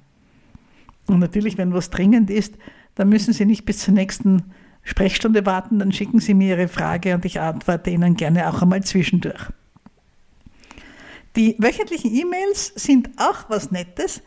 Und 1.08 1.20
natürlich, 1.20 1.58
wenn 1.58 1.74
was 1.74 1.90
dringend 1.90 2.30
ist, 2.30 2.56
dann 3.02 3.10
müssen 3.10 3.34
Sie 3.34 3.46
nicht 3.46 3.66
bis 3.66 3.80
zur 3.80 3.96
nächsten 3.96 4.44
Sprechstunde 4.84 5.44
warten, 5.48 5.80
dann 5.80 5.92
schicken 5.92 6.20
Sie 6.20 6.36
mir 6.36 6.56
Ihre 6.56 6.68
Frage 6.68 7.16
und 7.16 7.26
ich 7.26 7.40
antworte 7.40 7.90
Ihnen 7.90 8.16
gerne 8.16 8.48
auch 8.48 8.62
einmal 8.62 8.84
zwischendurch. 8.84 9.50
Die 11.36 11.56
wöchentlichen 11.58 12.14
E-Mails 12.14 12.68
sind 12.76 13.10
auch 13.18 13.50
was 13.50 13.72
Nettes, 13.72 14.22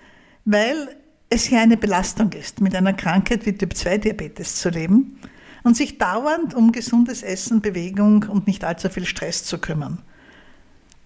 weil 0.44 0.88
es 1.30 1.48
ja 1.50 1.60
eine 1.60 1.76
Belastung 1.76 2.32
ist, 2.32 2.60
mit 2.60 2.74
einer 2.74 2.94
Krankheit 2.94 3.46
wie 3.46 3.52
Typ-2-Diabetes 3.52 4.56
zu 4.56 4.70
leben 4.70 5.20
und 5.62 5.76
sich 5.76 5.98
dauernd 5.98 6.52
um 6.52 6.72
gesundes 6.72 7.22
Essen, 7.22 7.60
Bewegung 7.60 8.24
und 8.24 8.48
nicht 8.48 8.64
allzu 8.64 8.88
viel 8.88 9.06
Stress 9.06 9.44
zu 9.44 9.58
kümmern. 9.58 10.02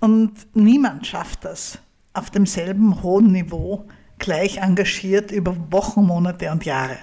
Und 0.00 0.32
niemand 0.54 1.06
schafft 1.06 1.44
das 1.44 1.80
auf 2.14 2.30
demselben 2.30 3.02
hohen 3.02 3.30
Niveau 3.30 3.84
gleich 4.18 4.56
engagiert 4.56 5.30
über 5.32 5.54
Wochen, 5.70 6.06
Monate 6.06 6.50
und 6.50 6.64
Jahre. 6.64 6.96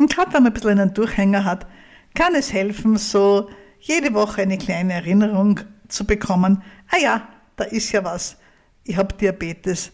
Und 0.00 0.10
gerade 0.10 0.32
wenn 0.32 0.44
man 0.44 0.52
ein 0.52 0.54
bisschen 0.54 0.78
einen 0.78 0.94
Durchhänger 0.94 1.44
hat, 1.44 1.66
kann 2.14 2.34
es 2.34 2.54
helfen, 2.54 2.96
so 2.96 3.50
jede 3.80 4.14
Woche 4.14 4.40
eine 4.40 4.56
kleine 4.56 4.94
Erinnerung 4.94 5.60
zu 5.88 6.06
bekommen. 6.06 6.62
Ah 6.88 6.96
ja, 7.02 7.28
da 7.56 7.64
ist 7.64 7.92
ja 7.92 8.02
was. 8.02 8.38
Ich 8.84 8.96
habe 8.96 9.14
Diabetes. 9.14 9.92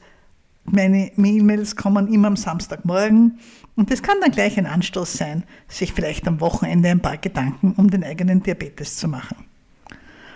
Meine 0.65 1.11
E-Mails 1.17 1.75
kommen 1.75 2.07
immer 2.13 2.29
am 2.29 2.37
Samstagmorgen. 2.37 3.41
Und 3.75 3.91
das 3.91 4.01
kann 4.01 4.21
dann 4.21 4.31
gleich 4.31 4.57
ein 4.57 4.67
Anstoß 4.67 5.13
sein, 5.13 5.43
sich 5.67 5.93
vielleicht 5.93 6.29
am 6.29 6.41
Wochenende 6.41 6.89
ein 6.89 7.03
paar 7.03 7.17
Gedanken 7.17 7.75
um 7.77 7.91
den 7.91 8.05
eigenen 8.05 8.45
Diabetes 8.45 8.99
zu 8.99 9.09
machen. 9.09 9.45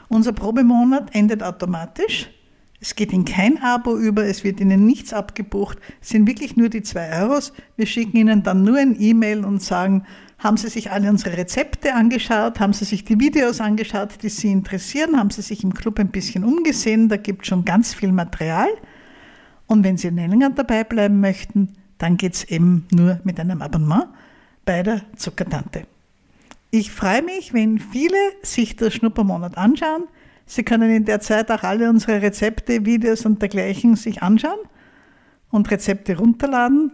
Unser 0.09 0.33
Probemonat 0.33 1.15
endet 1.15 1.45
automatisch. 1.45 2.29
Es 2.81 2.95
geht 2.95 3.13
in 3.13 3.27
kein 3.27 3.63
Abo 3.63 3.97
über, 3.97 4.25
es 4.25 4.43
wird 4.43 4.59
Ihnen 4.59 4.87
nichts 4.87 5.13
abgebucht, 5.13 5.79
es 6.01 6.09
sind 6.09 6.27
wirklich 6.27 6.57
nur 6.57 6.71
die 6.71 6.83
zwei 6.83 7.21
Euros. 7.21 7.53
Wir 7.77 7.87
schicken 7.87 8.17
Ihnen 8.17 8.43
dann 8.43 8.65
nur 8.65 8.79
ein 8.79 8.97
E-Mail 8.99 9.45
und 9.45 9.63
sagen, 9.63 10.07
haben 10.39 10.57
Sie 10.57 10.69
sich 10.69 10.91
alle 10.91 11.11
unsere 11.11 11.37
Rezepte 11.37 11.95
angeschaut, 11.95 12.59
haben 12.59 12.73
Sie 12.73 12.87
sich 12.87 13.05
die 13.05 13.21
Videos 13.21 13.61
angeschaut, 13.61 14.23
die 14.23 14.31
Sie 14.31 14.51
interessieren, 14.51 15.19
haben 15.19 15.29
Sie 15.29 15.43
sich 15.43 15.63
im 15.63 15.75
Club 15.75 15.99
ein 15.99 16.09
bisschen 16.09 16.43
umgesehen, 16.43 17.11
da 17.11 17.19
gibt 17.19 17.43
es 17.43 17.49
schon 17.49 17.67
ganz 17.67 17.93
viel 17.93 18.13
Material. 18.13 18.71
Und 19.67 19.85
wenn 19.85 19.99
Sie 19.99 20.09
länger 20.09 20.51
dabei 20.51 20.83
bleiben 20.83 21.21
möchten, 21.21 21.77
dann 21.99 22.17
geht 22.17 22.35
es 22.35 22.45
eben 22.45 22.87
nur 22.91 23.21
mit 23.25 23.39
einem 23.39 23.61
Abonnement 23.61 24.07
bei 24.65 24.83
der 24.83 25.03
Zuckertante. 25.17 25.87
Ich 26.71 26.91
freue 26.91 27.23
mich, 27.23 27.53
wenn 27.53 27.79
viele 27.79 28.17
sich 28.43 28.77
das 28.77 28.95
Schnuppermonat 28.95 29.59
anschauen. 29.59 30.05
Sie 30.51 30.65
können 30.65 30.91
in 30.91 31.05
der 31.05 31.21
Zeit 31.21 31.49
auch 31.53 31.63
alle 31.63 31.89
unsere 31.89 32.23
Rezepte, 32.23 32.85
Videos 32.85 33.25
und 33.25 33.41
dergleichen 33.41 33.95
sich 33.95 34.21
anschauen 34.21 34.59
und 35.49 35.71
Rezepte 35.71 36.19
runterladen. 36.19 36.91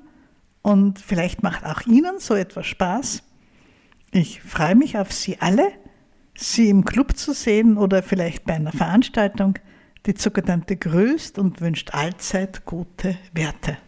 Und 0.60 0.98
vielleicht 0.98 1.42
macht 1.42 1.64
auch 1.64 1.80
Ihnen 1.86 2.18
so 2.18 2.34
etwas 2.34 2.66
Spaß. 2.66 3.22
Ich 4.10 4.42
freue 4.42 4.74
mich 4.74 4.98
auf 4.98 5.10
Sie 5.10 5.38
alle, 5.40 5.68
Sie 6.36 6.68
im 6.68 6.84
Club 6.84 7.16
zu 7.16 7.32
sehen 7.32 7.78
oder 7.78 8.02
vielleicht 8.02 8.44
bei 8.44 8.52
einer 8.52 8.72
Veranstaltung. 8.72 9.58
Die 10.04 10.12
Zuckertante 10.12 10.76
grüßt 10.76 11.38
und 11.38 11.62
wünscht 11.62 11.94
allzeit 11.94 12.66
gute 12.66 13.16
Werte. 13.32 13.78